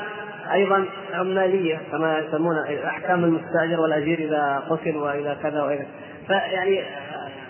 أيضا 0.53 0.85
عمالية 1.13 1.81
كما 1.91 2.19
يسمون 2.19 2.55
أحكام 2.85 3.23
المستأجر 3.23 3.79
والأجير 3.79 4.19
إذا 4.19 4.63
قتل 4.69 4.97
وإذا 4.97 5.37
كذا 5.43 5.63
وإذا 5.63 5.85
فيعني 6.27 6.83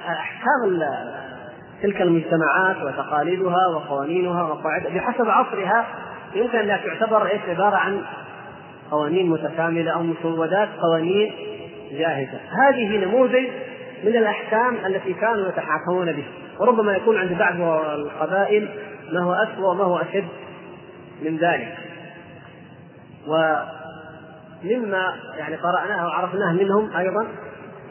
أحكام 0.07 0.79
تلك 1.81 2.01
المجتمعات 2.01 2.77
وتقاليدها 2.83 3.67
وقوانينها 3.75 4.43
وقواعدها 4.43 4.89
بحسب 4.95 5.29
عصرها 5.29 5.85
يمكن 6.35 6.57
انها 6.57 6.77
تعتبر 6.77 7.25
إيش؟ 7.25 7.41
عبارة 7.47 7.75
عن 7.75 8.01
قوانين 8.91 9.29
متكاملة 9.29 9.91
أو 9.91 10.03
مسودات 10.03 10.69
قوانين 10.81 11.33
جاهزة. 11.91 12.39
هذه 12.67 13.05
نموذج 13.05 13.47
من 14.03 14.15
الأحكام 14.15 14.75
التي 14.85 15.13
كانوا 15.13 15.47
يتحاكمون 15.47 16.11
بها. 16.11 16.27
وربما 16.59 16.95
يكون 16.95 17.17
عند 17.17 17.33
بعض 17.33 17.61
القبائل 17.85 18.69
ما 19.11 19.23
هو 19.23 19.33
اسوء 19.33 19.71
وما 19.71 19.83
هو 19.83 19.97
أشد 19.97 20.27
من 21.21 21.37
ذلك. 21.37 21.77
ومما 23.27 25.15
يعني 25.37 25.55
قرأناه 25.55 26.07
وعرفناه 26.07 26.51
منهم 26.51 26.95
أيضا 26.97 27.27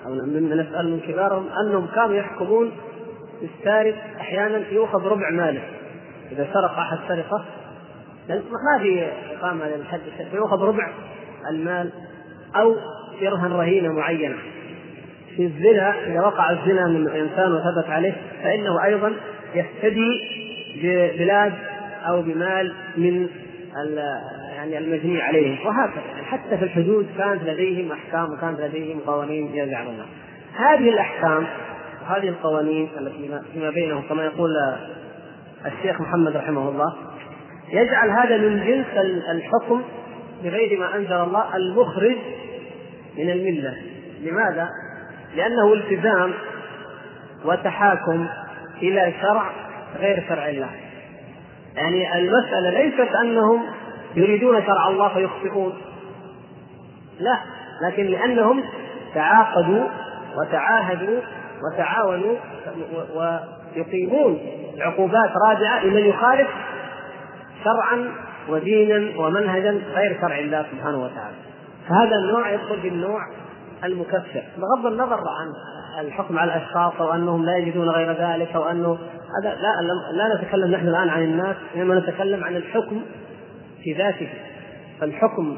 أو 0.07 0.11
مما 0.11 0.55
نسأل 0.55 0.91
من 0.91 1.01
كبارهم 1.01 1.47
أنهم 1.61 1.87
كانوا 1.95 2.15
يحكمون 2.15 2.73
بالسارق 3.41 3.95
أحيانا 4.21 4.63
يؤخذ 4.71 5.07
ربع 5.07 5.31
ماله. 5.31 5.63
إذا 6.33 6.49
سرق 6.53 6.79
أحد 6.79 6.99
سرقة 7.09 7.45
ما 8.29 8.83
في 8.83 9.07
إقامة 9.37 9.69
للحد 9.69 10.01
فيؤخذ 10.31 10.63
ربع 10.63 10.89
المال 11.51 11.91
أو 12.57 12.77
يرهن 13.21 13.53
رهينة 13.53 13.93
معينة. 13.93 14.37
في 15.37 15.45
الزنا 15.45 16.07
إذا 16.07 16.21
وقع 16.21 16.51
الزنا 16.51 16.87
من 16.87 17.09
إنسان 17.09 17.53
وثبت 17.53 17.91
عليه 17.91 18.13
فإنه 18.43 18.85
أيضا 18.85 19.13
يفتدي 19.55 20.21
ببلاد 20.83 21.53
أو 22.09 22.23
بمال 22.23 22.75
من 22.97 23.29
يعني 24.57 24.79
المجني 24.79 25.23
عليهم. 25.23 25.67
وهكذا 25.67 26.03
حتى 26.25 26.57
في 26.57 26.65
الحدود 26.65 27.07
كانت 27.19 27.43
لديهم 27.43 27.93
أحكام 27.93 28.33
وكانت 28.33 28.61
لديهم 28.61 29.01
قوانين 29.01 29.55
يجعلونها 29.55 30.07
هذه 30.57 30.91
الأحكام 30.91 31.47
وهذه 32.09 32.29
القوانين 32.29 32.89
التي 33.01 33.41
فيما 33.53 33.71
بينهم 33.71 34.03
كما 34.09 34.25
يقول 34.25 34.51
الشيخ 35.67 36.01
محمد 36.01 36.37
رحمه 36.37 36.69
الله 36.69 36.95
يجعل 37.69 38.11
هذا 38.11 38.37
من 38.37 38.67
جنس 38.67 38.87
الحكم 39.31 39.83
بغير 40.45 40.79
ما 40.79 40.97
أنزل 40.97 41.13
الله 41.13 41.57
المخرج 41.57 42.17
من 43.19 43.31
الملة. 43.31 43.77
لماذا؟ 44.23 44.69
لأنه 45.37 45.75
التزام 45.75 46.35
وتحاكم 47.45 48.29
إلى 48.83 49.13
شرع 49.23 49.51
غير 49.99 50.25
شرع 50.29 50.49
الله. 50.49 50.71
يعني 51.77 52.19
المسألة 52.19 52.71
ليست 52.71 53.15
أنهم 53.15 53.63
يريدون 54.17 54.63
شرع 54.67 54.89
الله 54.89 55.15
فيخطئون. 55.15 55.73
لا 57.21 57.39
لكن 57.83 58.05
لأنهم 58.05 58.65
تعاقدوا 59.15 59.89
وتعاهدوا 60.37 61.21
وتعاونوا 61.63 62.37
ويقيمون 63.15 64.39
عقوبات 64.81 65.31
رادعة 65.49 65.85
لمن 65.85 66.07
يخالف 66.07 66.49
شرعا 67.65 68.13
ودينا 68.49 69.21
ومنهجا 69.21 69.81
غير 69.95 70.19
شرع 70.21 70.39
الله 70.39 70.67
سبحانه 70.73 70.99
وتعالى. 70.99 71.37
فهذا 71.89 72.17
النوع 72.17 72.51
يدخل 72.51 72.81
في 72.81 72.89
النوع 72.89 73.21
المكفر. 73.85 74.43
بغض 74.59 74.87
النظر 74.93 75.21
عن 75.29 75.53
الحكم 76.07 76.39
على 76.39 76.57
الأشخاص 76.57 76.93
أو 77.01 77.15
أنهم 77.15 77.45
لا 77.45 77.57
يجدون 77.57 77.89
غير 77.89 78.13
ذلك 78.13 78.57
أو 78.57 78.71
أنه 78.71 78.99
هذا 79.43 79.55
لا 79.55 79.83
لا 80.13 80.35
نتكلم 80.35 80.71
نحن 80.71 80.89
الآن 80.89 81.09
عن 81.09 81.23
الناس 81.23 81.57
إنما 81.77 81.95
نتكلم 81.95 82.45
عن 82.45 82.57
الحكم 82.57 83.03
في 83.83 83.93
ذاته. 83.93 84.29
فالحكم 85.01 85.57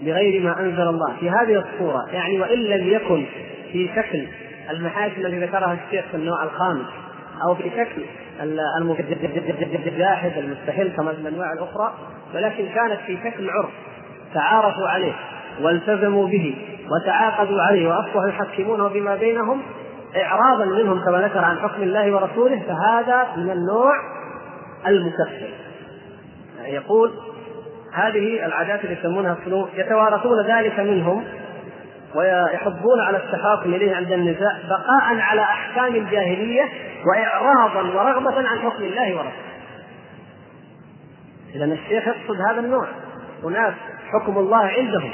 بغير 0.00 0.42
ما 0.42 0.60
أنزل 0.60 0.88
الله 0.88 1.16
في 1.20 1.30
هذه 1.30 1.64
الصورة 1.64 2.06
يعني 2.12 2.40
وإن 2.40 2.58
لم 2.58 2.88
يكن 2.88 3.26
في 3.72 3.88
شكل 3.96 4.26
المحاكم 4.70 5.20
التي 5.20 5.38
ذكرها 5.38 5.78
الشيخ 5.86 6.04
في 6.10 6.16
النوع 6.16 6.44
الخامس 6.44 6.86
أو 7.44 7.54
في 7.54 7.70
شكل 7.70 8.04
الجاحد 9.86 10.32
المستحيل 10.38 10.92
كما 10.96 11.12
في 11.12 11.20
الأنواع 11.20 11.52
الأخرى 11.52 11.94
ولكن 12.34 12.68
كانت 12.74 13.00
في 13.06 13.18
شكل 13.24 13.50
عرف. 13.50 13.70
تعارفوا 14.34 14.88
عليه 14.88 15.12
والتزموا 15.62 16.28
به 16.28 16.56
وتعاقدوا 16.90 17.62
عليه 17.62 17.88
وأصبحوا 17.88 18.28
يحكمونه 18.28 18.88
بما 18.88 19.16
بينهم. 19.16 19.62
اعراضا 20.16 20.64
منهم 20.64 21.04
كما 21.04 21.18
ذكر 21.18 21.38
عن 21.38 21.58
حكم 21.58 21.82
الله 21.82 22.14
ورسوله 22.14 22.62
فهذا 22.68 23.26
من 23.36 23.50
النوع 23.50 23.92
المكفر. 24.86 25.50
يقول 26.64 27.10
هذه 27.94 28.46
العادات 28.46 28.84
اللي 28.84 28.96
يسمونها 29.00 29.36
السلوك 29.40 29.68
يتوارثون 29.76 30.46
ذلك 30.46 30.80
منهم 30.80 31.24
ويحبون 32.14 33.00
على 33.00 33.16
التحاكم 33.16 33.74
إليه 33.74 33.96
عند 33.96 34.12
النزاع 34.12 34.58
بقاء 34.68 35.20
على 35.20 35.40
أحكام 35.40 35.94
الجاهلية 35.94 36.68
واعراضا 37.06 37.80
ورغبة 37.80 38.48
عن 38.48 38.58
حكم 38.58 38.82
الله 38.82 39.14
ورسوله. 39.14 39.32
اذا 41.54 41.64
الشيخ 41.64 42.06
يقصد 42.06 42.40
هذا 42.50 42.60
النوع 42.60 42.86
اناس 43.44 43.74
حكم 44.12 44.38
الله 44.38 44.66
عندهم 44.66 45.10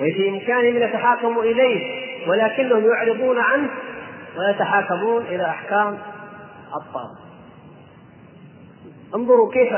وفي 0.00 0.28
إمكانهم 0.28 0.76
أن 0.76 0.82
يتحاكموا 0.82 1.42
إليه 1.42 2.02
ولكنهم 2.28 2.84
يعرضون 2.86 3.38
عنه 3.38 3.68
ويتحاكمون 4.38 5.22
إلى 5.22 5.46
أحكام 5.46 5.98
الطاغوت. 6.76 7.18
انظروا 9.14 9.52
كيف 9.52 9.72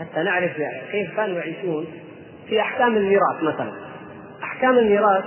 حتى 0.00 0.22
نعرف 0.22 0.52
كيف 0.92 1.16
كانوا 1.16 1.36
يعيشون 1.36 1.86
في 2.48 2.60
أحكام 2.60 2.96
الميراث 2.96 3.42
مثلا 3.42 3.89
أحكام 4.60 4.78
الميراث 4.78 5.24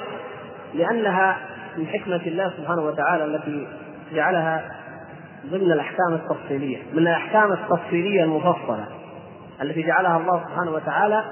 لأنها 0.73 1.37
من 1.77 1.87
حكمة 1.87 2.21
الله 2.25 2.53
سبحانه 2.57 2.81
وتعالى 2.81 3.25
التي 3.25 3.67
جعلها 4.13 4.63
ضمن 5.45 5.71
الأحكام 5.71 6.13
التفصيلية 6.13 6.77
من 6.93 6.99
الأحكام 6.99 7.51
التفصيلية 7.51 8.23
المفصلة 8.23 8.85
التي 9.61 9.81
جعلها 9.81 10.17
الله 10.17 10.43
سبحانه 10.43 10.71
وتعالى 10.71 11.23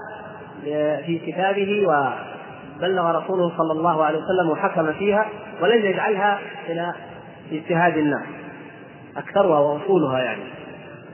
في 1.05 1.21
كتابه 1.25 1.87
وبلغ 1.87 3.11
رسوله 3.11 3.51
صلى 3.57 3.71
الله 3.71 4.03
عليه 4.03 4.17
وسلم 4.17 4.49
وحكم 4.49 4.93
فيها 4.93 5.25
ولم 5.61 5.85
يجعلها 5.85 6.39
إلى 6.69 6.93
اجتهاد 7.51 7.97
الناس 7.97 8.25
أكثرها 9.17 9.59
وأصولها 9.59 10.19
يعني. 10.19 10.43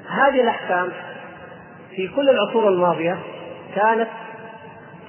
هذه 0.10 0.42
الأحكام 0.42 0.90
في 1.96 2.08
كل 2.08 2.30
العصور 2.30 2.68
الماضية 2.68 3.18
كانت 3.76 4.08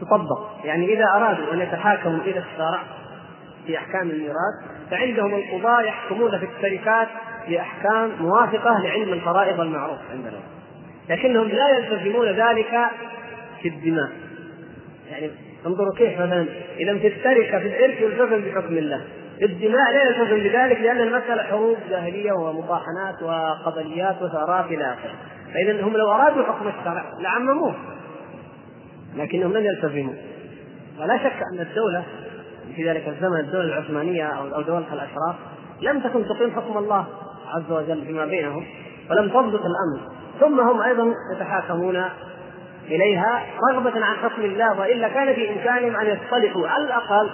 تطبق. 0.01 0.49
يعني 0.65 0.95
إذا 0.95 1.05
أرادوا 1.05 1.53
أن 1.53 1.61
يتحاكموا 1.61 2.21
إلى 2.21 2.39
الشرع 2.39 2.83
في 3.67 3.79
أحكام 3.79 4.11
الميراث 4.11 4.55
فعندهم 4.91 5.35
القضاة 5.35 5.81
يحكمون 5.81 6.39
في 6.39 6.49
الشركات 6.57 7.09
باحكام 7.49 8.11
موافقة 8.21 8.83
لعلم 8.83 9.13
الفرائض 9.13 9.61
المعروف 9.61 9.99
عندنا. 10.11 10.41
لكنهم 11.09 11.49
لا 11.49 11.69
يلتزمون 11.69 12.27
ذلك 12.27 12.79
في 13.63 13.69
الدماء. 13.69 14.11
يعني 15.11 15.31
انظروا 15.67 15.95
كيف 15.97 16.21
مثلا 16.21 16.47
إذا 16.77 16.99
في 16.99 17.07
الشركة 17.07 17.59
في 17.59 17.67
الارث 17.67 18.01
يلتزم 18.01 18.41
بحكم 18.41 18.79
الله. 18.79 19.05
الدماء 19.43 19.93
لا 19.93 20.03
يلتزم 20.03 20.37
بذلك 20.37 20.81
لأن 20.81 21.01
المسألة 21.01 21.43
حروب 21.43 21.77
جاهلية 21.91 22.33
ومطاحنات 22.33 23.23
وقبليات 23.23 24.23
وثارات 24.23 24.65
إلى 24.67 24.85
آخره. 24.85 25.15
فاذا 25.55 25.83
هم 25.83 25.97
لو 25.97 26.13
أرادوا 26.13 26.45
حكم 26.45 26.69
الشرع 26.69 27.05
لعمموه. 27.21 27.75
لكنهم 29.17 29.53
لم 29.53 29.65
يلتزموا. 29.65 30.15
ولا 31.01 31.19
شك 31.19 31.41
أن 31.53 31.61
الدولة 31.61 32.05
في 32.77 32.91
ذلك 32.91 33.09
الزمن 33.09 33.41
الدولة 33.41 33.65
العثمانية 33.65 34.25
أو 34.27 34.63
دولة 34.63 34.93
الأشراف 34.93 35.37
لم 35.83 36.01
تكن 36.01 36.25
تقيم 36.25 36.51
حكم 36.51 36.79
الله 36.79 37.07
عز 37.49 37.73
وجل 37.73 38.05
فيما 38.05 38.27
بينهم 38.27 38.65
ولم 39.11 39.29
تضبط 39.29 39.61
الأمن. 39.61 40.19
ثم 40.41 40.61
هم 40.61 40.81
أيضا 40.81 41.13
يتحاكمون 41.37 42.05
إليها 42.87 43.43
رغبة 43.73 44.05
عن 44.05 44.17
حكم 44.17 44.43
الله 44.43 44.81
وإلا 44.81 45.09
كان 45.09 45.35
في 45.35 45.51
إمكانهم 45.51 45.97
أن 45.97 46.07
يصطلحوا 46.07 46.69
على 46.69 46.85
الأقل 46.85 47.31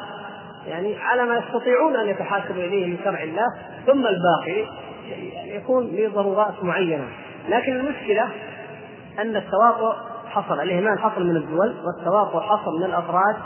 يعني 0.69 0.97
على 0.99 1.25
ما 1.25 1.37
يستطيعون 1.37 1.97
أن 1.97 2.09
يتحاكموا 2.09 2.63
إليه 2.65 2.87
من 2.87 2.99
شرع 3.05 3.23
الله. 3.23 3.47
ثم 3.87 4.07
الباقي 4.07 4.67
يكون 5.47 5.87
لضرورات 5.87 6.65
معينة. 6.65 7.09
لكن 7.49 7.77
المشكلة 7.77 8.29
أن 9.19 9.37
التواطؤ 9.37 9.95
حصل 10.35 10.61
الاهمال 10.61 10.99
حصل 10.99 11.27
من 11.27 11.37
الدول 11.37 11.75
والتواطؤ 11.85 12.41
حصل 12.41 12.79
من 12.79 12.85
الأفراد 12.85 13.37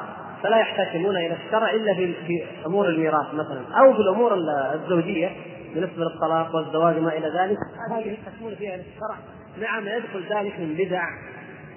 فلا 0.42 0.56
يحتكمون 0.56 1.16
إلى 1.16 1.36
الشرع 1.46 1.70
إلا 1.70 1.94
في 1.94 2.12
في 2.12 2.46
أمور 2.66 2.88
الميراث 2.88 3.34
مثلا 3.34 3.60
أو 3.80 3.94
في 3.94 4.00
الأمور 4.00 4.34
الزوجية 4.74 5.30
بالنسبة 5.74 6.04
للطلاق 6.04 6.56
والزواج 6.56 6.98
وما 6.98 7.12
إلى 7.12 7.26
ذلك. 7.26 7.56
هذه 7.90 8.12
يحتكمون 8.12 8.54
فيها 8.54 8.74
إلى 8.74 8.82
الشرع. 8.82 9.16
نعم 9.60 9.88
يدخل 9.88 10.24
ذلك 10.30 10.60
من 10.60 10.74
بدع 10.74 11.02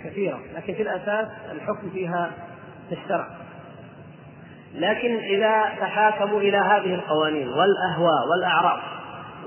كثيرة 0.03 0.39
لكن 0.55 0.73
في 0.73 0.81
الأساس 0.81 1.27
الحكم 1.51 1.89
فيها 1.89 2.31
في 2.89 2.95
الشرع. 2.95 3.27
لكن 4.75 5.15
إذا 5.15 5.63
تحاكموا 5.79 6.39
إلى 6.39 6.57
هذه 6.57 6.95
القوانين 6.95 7.47
والأهواء 7.47 8.27
والاعراض 8.29 8.79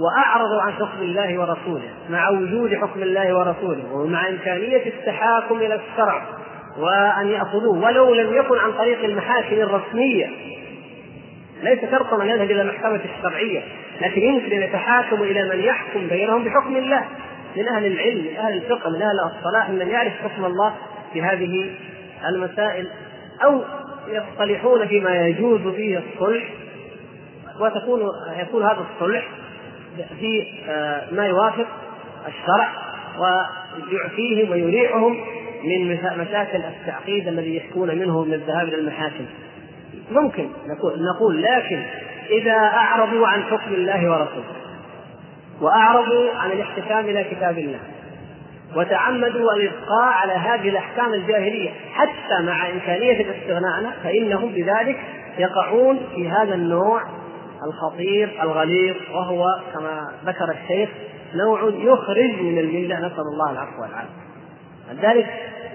واعرضوا 0.00 0.62
عن 0.62 0.72
حكم 0.72 1.02
الله 1.02 1.38
ورسوله 1.38 1.88
مع 2.10 2.30
وجود 2.30 2.74
حكم 2.74 3.02
الله 3.02 3.38
ورسوله 3.38 3.92
ومع 3.92 4.28
إمكانية 4.28 4.86
التحاكم 4.86 5.56
إلى 5.56 5.74
الشرع 5.74 6.22
وأن 6.78 7.28
يأخذوه 7.28 7.84
ولو 7.84 8.14
لم 8.14 8.34
يكن 8.36 8.58
عن 8.58 8.72
طريق 8.72 9.04
المحاكم 9.04 9.56
الرسمية. 9.56 10.26
ليس 11.62 11.78
شرطا 11.90 12.22
أن 12.22 12.28
يذهب 12.28 12.50
إلى 12.50 12.62
المحكمة 12.62 13.00
الشرعية 13.18 13.62
لكن 14.00 14.22
يمكن 14.22 14.52
أن 14.52 14.62
يتحاكموا 14.62 15.26
إلى 15.26 15.48
من 15.48 15.64
يحكم 15.64 16.06
بينهم 16.06 16.44
بحكم 16.44 16.76
الله. 16.76 17.04
من 17.56 17.68
أهل 17.68 17.86
العلم 17.86 18.24
من 18.24 18.36
أهل 18.36 18.54
الفقه 18.54 18.90
من 18.90 19.02
أهل 19.02 19.20
الصلاح 19.36 19.70
من 19.70 19.88
يعرف 19.88 20.12
حكم 20.12 20.44
الله 20.44 20.74
في 21.12 21.22
هذه 21.22 21.70
المسائل 22.28 22.88
أو 23.44 23.62
يصطلحون 24.08 24.86
فيما 24.86 25.26
يجوز 25.26 25.60
فيه 25.60 25.98
الصلح 25.98 26.44
وتكون 27.60 28.00
يكون 28.38 28.62
هذا 28.62 28.86
الصلح 28.94 29.28
في 30.20 30.46
آه، 30.68 31.02
ما 31.12 31.26
يوافق 31.26 31.66
الشرع 32.28 32.68
ويعفيهم 33.18 34.50
ويريعهم 34.50 35.16
من 35.64 35.96
مشاكل 36.18 36.62
التعقيد 36.64 37.28
الذي 37.28 37.56
يشكون 37.56 37.98
منه 37.98 38.24
من 38.24 38.34
الذهاب 38.34 38.68
إلى 38.68 38.76
المحاكم. 38.76 39.26
ممكن 40.10 40.48
نقول 40.96 41.42
لكن 41.42 41.82
إذا 42.30 42.56
أعرضوا 42.56 43.26
عن 43.26 43.42
حكم 43.42 43.74
الله 43.74 44.10
ورسوله 44.10 44.64
وأعرضوا 45.60 46.34
عن 46.34 46.50
الاحتكام 46.50 47.04
إلى 47.04 47.24
كتاب 47.24 47.58
الله 47.58 47.80
وتعمدوا 48.76 49.52
الإبقاء 49.52 50.12
على 50.12 50.32
هذه 50.32 50.68
الأحكام 50.68 51.14
الجاهلية 51.14 51.70
حتى 51.92 52.42
مع 52.42 52.70
إمكانية 52.70 53.20
الاستغناء 53.20 53.72
عنها 53.72 53.92
فإنهم 54.04 54.52
بذلك 54.52 54.96
يقعون 55.38 56.00
في 56.14 56.28
هذا 56.28 56.54
النوع 56.54 57.02
الخطير 57.66 58.42
الغليظ 58.42 58.96
وهو 59.14 59.46
كما 59.74 60.08
ذكر 60.24 60.50
الشيخ 60.50 60.90
نوع 61.34 61.60
يخرج 61.62 62.40
من 62.40 62.58
الملة 62.58 62.98
نسأل 62.98 63.24
الله 63.32 63.50
العفو 63.50 63.82
والعافية. 63.82 64.24
لذلك 64.92 65.26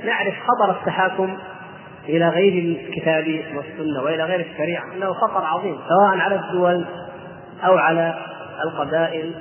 نعرف 0.05 0.33
خطر 0.47 0.71
التحاكم 0.71 1.37
إلى 2.09 2.29
غير 2.29 2.53
الكتاب 2.53 3.43
والسنة 3.55 4.03
وإلى 4.03 4.23
غير 4.23 4.39
الشريعة 4.39 4.93
إنه 4.93 5.13
خطر 5.13 5.45
عظيم 5.45 5.77
سواء 5.89 6.17
على 6.17 6.35
الدول 6.35 6.85
أو 7.65 7.77
على 7.77 8.15
القبائل 8.63 9.33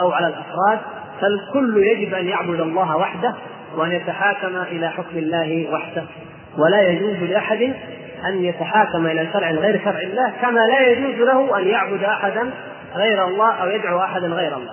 أو 0.00 0.12
على 0.12 0.26
الأفراد 0.26 0.78
فالكل 1.20 1.84
يجب 1.84 2.14
أن 2.14 2.28
يعبد 2.28 2.60
الله 2.60 2.96
وحده 2.96 3.34
وأن 3.76 3.92
يتحاكم 3.92 4.56
إلى 4.56 4.88
حكم 4.88 5.18
الله 5.18 5.72
وحده 5.72 6.04
ولا 6.58 6.88
يجوز 6.88 7.30
لأحد 7.30 7.74
أن 8.28 8.44
يتحاكم 8.44 9.06
إلى 9.06 9.28
شرع 9.32 9.50
غير 9.50 9.80
شرع 9.84 10.00
الله 10.00 10.32
كما 10.42 10.60
لا 10.60 10.80
يجوز 10.80 11.14
له 11.14 11.58
أن 11.58 11.68
يعبد 11.68 12.04
أحدا 12.04 12.50
غير 12.94 13.24
الله 13.24 13.52
أو 13.52 13.68
يدعو 13.68 14.00
أحدا 14.00 14.26
غير 14.26 14.56
الله. 14.56 14.72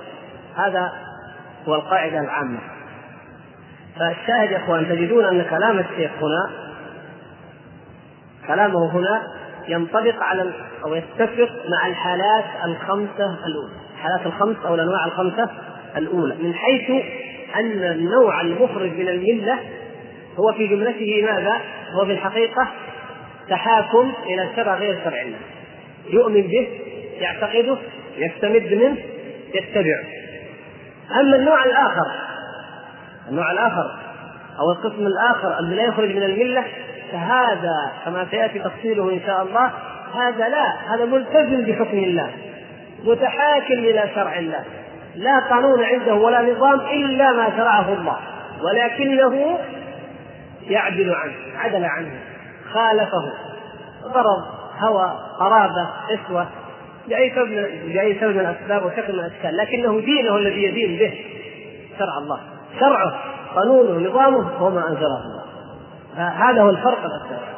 هذا 0.58 0.94
هو 1.68 1.76
القاعدة 1.76 2.20
العامة. 2.20 2.60
فالشاهد 4.00 4.52
يا 4.52 4.58
إخوان 4.58 4.90
تجدون 4.90 5.26
أن 5.26 5.46
كلام 5.50 5.80
الشيخ 5.80 6.12
هنا 6.22 6.50
كلامه 8.48 8.92
هنا 8.96 9.22
ينطبق 9.68 10.24
على 10.24 10.52
أو 10.86 10.96
يتفق 10.96 11.50
مع 11.70 11.88
الحالات 11.88 12.46
الخمسة 12.66 13.26
الأولى، 13.46 13.74
الحالات 13.96 14.26
الخمس 14.26 14.56
أو 14.66 14.76
الأنواع 14.76 15.06
الخمسة 15.06 15.50
الأولى، 15.98 16.36
من 16.36 16.54
حيث 16.54 16.90
أن 17.56 17.84
النوع 17.84 18.42
المخرج 18.42 18.92
من 18.92 19.08
الملة 19.08 19.60
هو 20.40 20.54
في 20.54 20.68
جملته 20.68 21.24
ماذا؟ 21.26 21.58
هو 21.94 22.06
في 22.06 22.12
الحقيقة 22.12 22.68
تحاكم 23.52 24.14
إلى 24.26 24.50
شرع 24.56 24.76
غير 24.76 25.00
شرع 25.04 25.22
الله. 25.22 25.40
يؤمن 26.10 26.42
به 26.42 26.68
يعتقده 27.20 27.78
يستمد 28.18 28.74
منه 28.74 28.98
يتبعه. 29.56 30.04
أما 31.20 31.36
النوع 31.36 31.66
الآخر 31.66 32.12
النوع 33.30 33.52
الآخر 33.52 33.92
أو 34.60 34.72
القسم 34.72 35.08
الآخر 35.08 35.60
الذي 35.60 35.76
لا 35.76 35.84
يخرج 35.84 36.16
من 36.16 36.24
الملة 36.24 36.64
فهذا 37.12 37.92
كما 38.06 38.28
سيأتي 38.32 38.60
تفصيله 38.60 39.14
إن 39.14 39.20
شاء 39.26 39.42
الله 39.44 39.72
هذا 40.16 40.50
لا 40.50 40.96
هذا 40.96 41.06
ملتزم 41.06 41.62
بحكم 41.62 41.98
الله 41.98 42.32
متحاكم 43.04 43.74
إلى 43.74 44.10
شرع 44.16 44.40
الله. 44.40 44.64
لا 45.16 45.40
قانون 45.40 45.84
عنده 45.84 46.14
ولا 46.14 46.42
نظام 46.42 46.80
إلا 46.80 47.32
ما 47.32 47.50
شرعه 47.58 47.94
الله 47.94 48.18
ولكنه 48.64 49.60
يعدل 50.70 51.14
عنه 51.14 51.34
عدل 51.58 51.86
عنه. 51.86 52.12
خالفه. 52.74 53.32
غرض 54.04 54.44
هوى 54.80 55.20
قرابة 55.40 55.90
اسوه 56.10 56.48
باي 57.08 58.16
سبب 58.20 58.32
من 58.32 58.40
الأسباب 58.40 58.86
وشكل 58.86 59.14
من 59.14 59.20
الأشكال 59.20 59.58
لكنه 59.58 60.00
دينه 60.00 60.36
الذي 60.36 60.64
يدين 60.64 61.00
به. 61.00 61.26
شرع 62.00 62.18
الله. 62.18 62.40
شرعه 62.80 63.14
قانونه 63.56 64.10
نظامه 64.10 64.50
هو 64.50 64.70
ما 64.70 64.88
أنزله 64.88 65.22
الله. 65.24 65.44
هذا 66.16 66.62
هو 66.62 66.70
الفرق 66.70 67.06
الأساسي. 67.06 67.52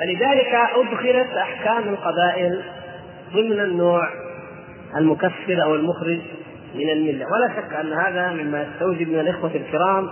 فلذلك 0.00 0.54
أدخلت 0.76 1.36
أحكام 1.36 1.88
القبائل 1.88 2.62
ضمن 3.34 3.60
النوع 3.60 4.08
المكفر 4.96 5.62
أو 5.62 5.74
المخرج 5.74 6.20
من 6.74 6.90
الملة. 6.90 7.26
ولا 7.32 7.48
شك 7.48 7.74
أن 7.74 7.92
هذا 7.92 8.30
مما 8.30 8.62
يستوجب 8.62 9.08
من 9.08 9.20
الإخوة 9.20 9.50
الكرام 9.54 10.08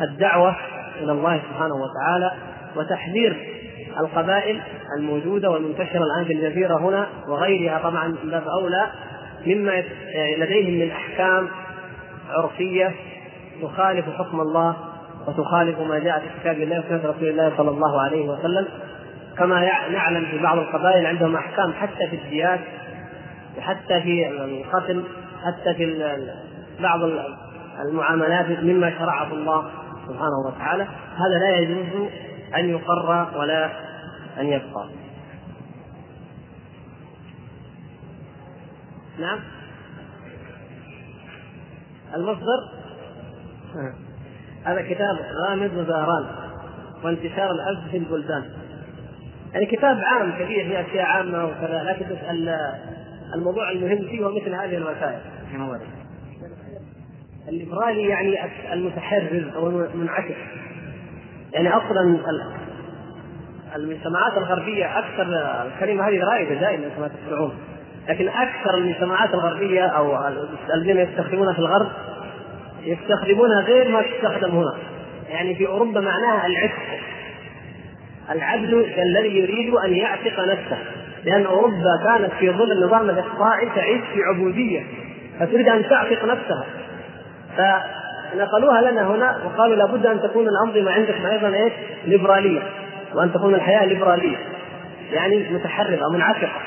الدعوة 0.00 0.56
إلى 1.00 1.12
الله 1.12 1.42
سبحانه 1.50 1.74
وتعالى 1.74 2.32
وتحذير 2.78 3.36
القبائل 4.00 4.60
الموجودة 4.98 5.50
والمنتشرة 5.50 6.02
الآن 6.02 6.24
في 6.24 6.32
الجزيرة 6.32 6.76
هنا 6.76 7.06
وغيرها 7.28 7.78
طبعا 7.78 8.16
باب 8.24 8.44
أولى 8.48 8.86
مما 9.46 9.82
لديهم 10.38 10.74
من 10.74 10.90
أحكام 10.90 11.48
عرفية 12.30 12.92
تخالف 13.62 14.06
حكم 14.18 14.40
الله 14.40 14.76
وتخالف 15.26 15.80
ما 15.80 15.98
جاء 15.98 16.18
في 16.18 16.40
كتاب 16.40 16.60
الله 16.60 16.78
وسنة 16.78 17.10
رسول 17.10 17.28
الله 17.28 17.52
صلى 17.56 17.70
الله 17.70 18.00
عليه 18.00 18.28
وسلم. 18.28 18.66
كما 19.38 19.60
نعلم 19.92 20.26
في 20.30 20.38
بعض 20.38 20.58
القبائل 20.58 21.06
عندهم 21.06 21.36
أحكام 21.36 21.72
حتى 21.72 22.08
في 22.10 22.16
الديات 22.16 22.60
وحتى 23.58 24.00
في 24.00 24.28
القتل 24.28 25.04
حتى 25.44 25.74
في 25.74 26.16
بعض 26.80 27.00
المعاملات 27.88 28.46
مما 28.62 28.98
شرعه 28.98 29.32
الله 29.32 29.70
سبحانه 30.08 30.46
وتعالى. 30.46 30.86
هذا 31.16 31.38
لا 31.40 31.56
يجوز 31.56 32.08
أن 32.56 32.70
يقر 32.70 33.38
ولا 33.38 33.70
أن 34.40 34.46
يبقى. 34.46 34.88
نعم. 39.18 39.38
المصدر؟ 42.14 42.68
هذا 44.64 44.82
كتاب 44.82 45.16
غامض 45.46 45.72
وزهران 45.76 46.26
وانتشار 47.04 47.50
الألف 47.50 47.90
في 47.90 47.96
البلدان. 47.96 48.44
يعني 49.52 49.66
كتاب 49.66 50.00
عام 50.04 50.32
كبير 50.32 50.68
فيه 50.68 50.80
أشياء 50.80 51.06
عامة 51.06 51.44
وكذا 51.44 51.82
لكن 51.82 52.06
الموضوع 53.34 53.70
المهم 53.70 54.08
فيه 54.08 54.24
هو 54.24 54.30
مثل 54.30 54.54
هذه 54.54 54.76
المسائل 54.76 55.20
الليبرالي 57.48 58.08
يعني 58.08 58.38
المتحرر 58.72 59.52
أو 59.56 59.68
المنعكس. 59.68 60.34
يعني 61.52 61.68
أصلا 61.68 62.18
المجتمعات 63.76 64.32
الغربية 64.36 64.98
أكثر 64.98 65.26
الكلمة 65.66 66.08
هذه 66.08 66.20
رائده 66.24 66.54
دائما 66.54 66.88
كما 66.96 67.08
تسمعون. 67.08 67.52
لكن 68.08 68.28
أكثر 68.28 68.74
المجتمعات 68.74 69.34
الغربية 69.34 69.86
أو 69.86 70.28
الذين 70.74 70.98
يستخدمونها 70.98 71.52
في 71.52 71.58
الغرب 71.58 71.88
يستخدمونها 72.82 73.62
غير 73.62 73.88
ما 73.88 74.02
تستخدم 74.02 74.50
هنا. 74.50 74.74
يعني 75.28 75.54
في 75.54 75.66
أوروبا 75.66 76.00
معناها 76.00 76.46
العتق 76.46 76.82
العبد 78.30 78.72
الذي 78.98 79.38
يريد 79.38 79.74
أن 79.74 79.92
يعتق 79.92 80.40
نفسه. 80.40 80.78
لأن 81.24 81.46
أوروبا 81.46 82.02
كانت 82.04 82.32
في 82.32 82.50
ظل 82.50 82.72
النظام 82.72 83.10
الإقطاعي 83.10 83.68
تعيش 83.74 84.00
في 84.14 84.22
عبودية. 84.22 84.82
فتريد 85.40 85.68
أن 85.68 85.88
تعتق 85.88 86.24
نفسها. 86.24 86.64
فنقلوها 88.32 88.90
لنا 88.90 89.10
هنا 89.10 89.36
وقالوا 89.44 89.76
لابد 89.76 90.06
أن 90.06 90.20
تكون 90.22 90.48
الأنظمة 90.48 90.92
عندكم 90.92 91.26
أيضا 91.26 91.48
إيش؟ 91.48 91.72
ليبرالية. 92.04 92.62
وأن 93.14 93.32
تكون 93.32 93.54
الحياة 93.54 93.84
ليبرالية. 93.84 94.36
يعني 95.12 95.48
متحررة 95.50 96.12
منعتقه 96.12 96.60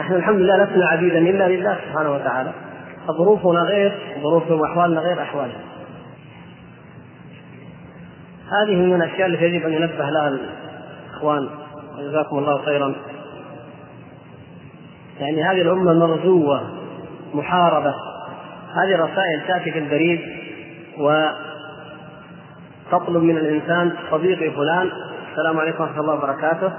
نحن 0.00 0.14
الحمد 0.14 0.38
لله 0.40 0.64
لسنا 0.64 0.86
عبيدا 0.86 1.18
إلا 1.18 1.48
لله 1.48 1.78
سبحانه 1.88 2.12
وتعالى. 2.12 2.50
ظروفنا 3.06 3.60
غير 3.60 3.92
ظروفهم 4.22 4.60
وأحوالنا 4.60 5.00
غير 5.00 5.22
احوالهم 5.22 5.60
هذه 8.62 8.76
من 8.76 9.02
الأشياء 9.02 9.28
التي 9.28 9.44
يجب 9.44 9.66
أن 9.66 9.72
ينبه 9.72 10.10
لها 10.10 10.38
الإخوان. 11.08 11.48
جزاكم 11.98 12.38
الله 12.38 12.64
خيرا. 12.64 12.94
يعني 15.20 15.42
هذه 15.42 15.62
الأمة 15.62 16.06
مرزوه 16.06 16.70
محاربة. 17.34 17.94
هذه 18.74 18.94
الرسائل 18.94 19.40
تأتي 19.48 19.72
في 19.72 19.78
البريد. 19.78 20.20
وتطلب 22.88 23.22
من 23.22 23.36
الإنسان 23.36 23.92
صديقي 24.10 24.50
فلان 24.50 24.90
السلام 25.32 25.60
عليكم 25.60 25.82
ورحمة 25.82 26.00
الله 26.00 26.14
وبركاته. 26.14 26.72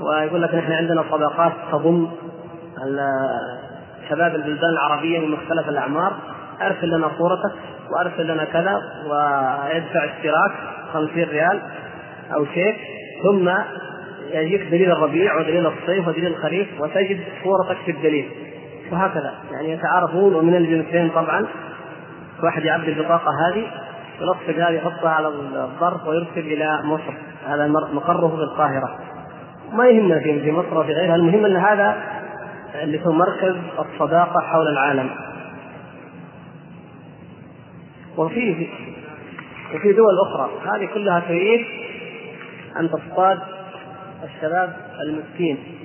ويقول 0.00 0.42
لك 0.42 0.54
نحن 0.54 0.72
عندنا 0.72 1.02
طبقات 1.02 1.52
تضم 1.72 2.08
شباب 4.08 4.34
البلدان 4.34 4.70
العربية 4.70 5.18
من 5.18 5.30
مختلف 5.30 5.68
الأعمار 5.68 6.12
ارسل 6.62 6.88
لنا 6.88 7.10
صورتك 7.18 7.52
وارسل 7.90 8.26
لنا 8.26 8.44
كذا 8.44 8.80
ويدفع 9.04 10.04
اشتراك 10.04 10.52
50 10.92 11.24
ريال 11.24 11.60
أو 12.34 12.44
شيء 12.44 12.76
ثم 13.22 13.50
يجيك 14.32 14.70
دليل 14.70 14.92
الربيع 14.92 15.38
ودليل 15.38 15.66
الصيف 15.66 16.08
ودليل 16.08 16.26
الخريف 16.26 16.80
وتجد 16.80 17.20
صورتك 17.44 17.76
في 17.84 17.90
الدليل. 17.90 18.30
وهكذا 18.92 19.34
يعني 19.52 19.72
يتعارفون 19.72 20.34
ومن 20.34 20.56
الجنسين 20.56 21.10
طبعا. 21.10 21.46
واحد 22.42 22.64
يعبي 22.64 22.92
البطاقة 22.92 23.30
هذه 23.48 23.66
يلصق 24.20 24.66
هذه 24.66 24.74
يحطها 24.74 25.10
على 25.10 25.28
الظرف 25.28 26.06
ويرسل 26.06 26.38
إلى 26.38 26.80
مصر. 26.84 27.14
هذا 27.46 27.66
مقره 27.66 28.28
في 28.28 28.42
القاهرة. 28.42 28.98
ما 29.72 29.86
يهمنا 29.86 30.20
في 30.20 30.52
مصر 30.52 30.78
وفي 30.78 30.92
غيرها 30.92 31.14
المهم 31.14 31.44
أن 31.44 31.56
هذا 31.56 31.96
اللي 32.82 33.06
هو 33.06 33.12
مركز 33.12 33.56
الصداقة 33.78 34.40
حول 34.40 34.68
العالم. 34.68 35.10
وفي 38.16 38.68
وفي 39.74 39.92
دول 39.92 40.14
أخرى. 40.26 40.50
هذه 40.74 40.88
كلها 40.94 41.20
تريد 41.20 41.66
أن 42.80 42.90
تصطاد 42.90 43.38
الشباب 44.24 44.76
المسكين. 45.02 45.79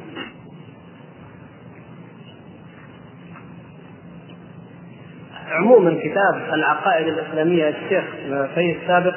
عموما 5.52 6.00
كتاب 6.04 6.54
العقائد 6.54 7.08
الإسلامية 7.08 7.66
للشيخ 7.66 8.04
سيد 8.56 8.78
السابق 8.82 9.16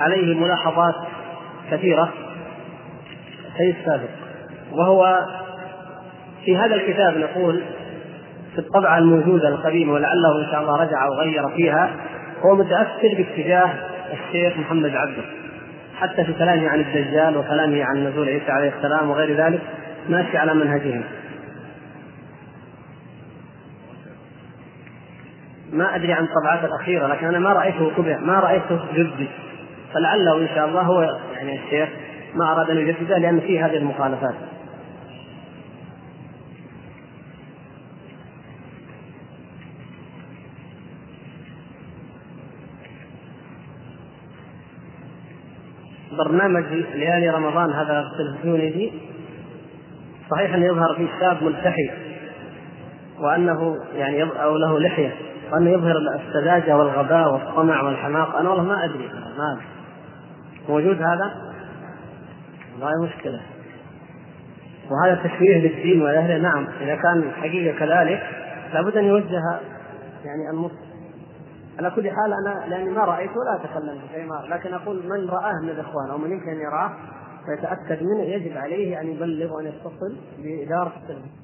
عليه 0.00 0.40
ملاحظات 0.40 0.94
كثيرة. 1.70 2.12
سيد 3.58 3.76
السابق. 3.80 4.08
وهو 4.72 5.26
في 6.44 6.56
هذا 6.56 6.74
الكتاب 6.74 7.16
نقول 7.18 7.62
في 8.52 8.58
الطبعة 8.58 8.98
الموجودة 8.98 9.48
القديمة 9.48 9.92
ولعله 9.92 10.38
إن 10.44 10.50
شاء 10.50 10.60
الله 10.60 10.76
رجع 10.76 11.06
وغير 11.06 11.48
فيها 11.48 11.90
هو 12.44 12.54
متأثر 12.54 13.14
باتجاه 13.16 13.70
الشيخ 14.12 14.58
محمد 14.58 14.96
عبده. 14.96 15.22
حتى 15.96 16.24
في 16.24 16.32
كلامه 16.32 16.68
عن 16.68 16.80
الدجال 16.80 17.36
وكلامه 17.36 17.84
عن 17.84 18.06
نزول 18.06 18.28
عيسى 18.28 18.50
عليه 18.50 18.72
السلام 18.78 19.10
وغير 19.10 19.36
ذلك 19.36 19.60
ماشي 20.08 20.38
على 20.38 20.54
منهجهم. 20.54 21.02
ما 25.74 25.96
أدري 25.96 26.12
عن 26.12 26.24
الطبعات 26.24 26.64
الأخيرة 26.64 27.06
لكن 27.06 27.26
أنا 27.26 27.38
ما 27.38 27.52
رأيته 27.52 27.90
كبع 27.96 28.18
ما 28.18 28.40
رأيته 28.40 28.80
جدي. 28.94 29.28
فلعله 29.94 30.38
إن 30.38 30.48
شاء 30.54 30.68
الله 30.68 30.80
هو 30.80 31.02
يعني 31.34 31.64
الشيخ 31.64 31.88
ما 32.34 32.52
أراد 32.52 32.70
أن 32.70 32.76
يجدده 32.76 33.18
لأن 33.18 33.40
فيه 33.40 33.66
هذه 33.66 33.76
المخالفات. 33.76 34.34
برنامج 46.18 46.64
ليالي 46.94 47.30
رمضان 47.30 47.70
هذا 47.70 48.00
التلفزيوني 48.00 48.92
صحيح 50.30 50.54
انه 50.54 50.66
يظهر 50.66 50.94
فيه 50.96 51.06
شاب 51.20 51.42
ملتحي 51.42 51.90
وأنه 53.18 53.76
يعني 53.94 54.22
أو 54.22 54.56
له 54.56 54.80
لحية. 54.80 55.33
وأنه 55.52 55.70
يظهر 55.70 55.96
السذاجة 55.96 56.76
والغباء 56.76 57.32
والطمع 57.32 57.82
والحماق. 57.82 58.36
أنا 58.36 58.50
والله 58.50 58.64
ما 58.64 58.84
أدري 58.84 59.08
ما 59.38 59.52
أدري. 59.52 59.66
موجود 60.68 61.02
هذا؟ 61.02 61.34
والله 62.72 63.02
مشكلة. 63.06 63.40
وهذا 64.90 65.22
تشويه 65.24 65.58
للدين 65.58 66.02
والاهله 66.02 66.38
نعم 66.38 66.66
إذا 66.80 66.94
كان 66.94 67.30
حقيقة 67.30 67.78
كذلك 67.78 68.22
لابد 68.74 68.96
أن 68.96 69.04
يوجه 69.04 69.60
يعني 70.24 70.50
المسلم 70.50 70.94
على 71.78 71.90
كل 71.90 72.10
حال 72.10 72.32
أنا 72.32 72.64
لأني 72.68 72.90
ما 72.90 73.04
رايت 73.04 73.30
ولا 73.30 73.54
أتكلم 73.54 73.98
في 73.98 74.14
شيء 74.14 74.26
ما. 74.26 74.54
لكن 74.54 74.74
أقول 74.74 74.96
من 74.96 75.30
رآه 75.30 75.62
من 75.62 75.68
الإخوان 75.68 76.10
أو 76.10 76.18
من 76.18 76.32
يمكن 76.32 76.48
أن 76.48 76.60
يراه 76.60 76.90
ويتاكد 77.48 78.02
منه 78.02 78.22
يجب 78.22 78.56
عليه 78.56 79.00
أن 79.00 79.06
يبلغ 79.06 79.52
وأن 79.56 79.66
يتصل 79.66 80.16
بإدارة 80.38 80.92
التلفزيون 80.96 81.43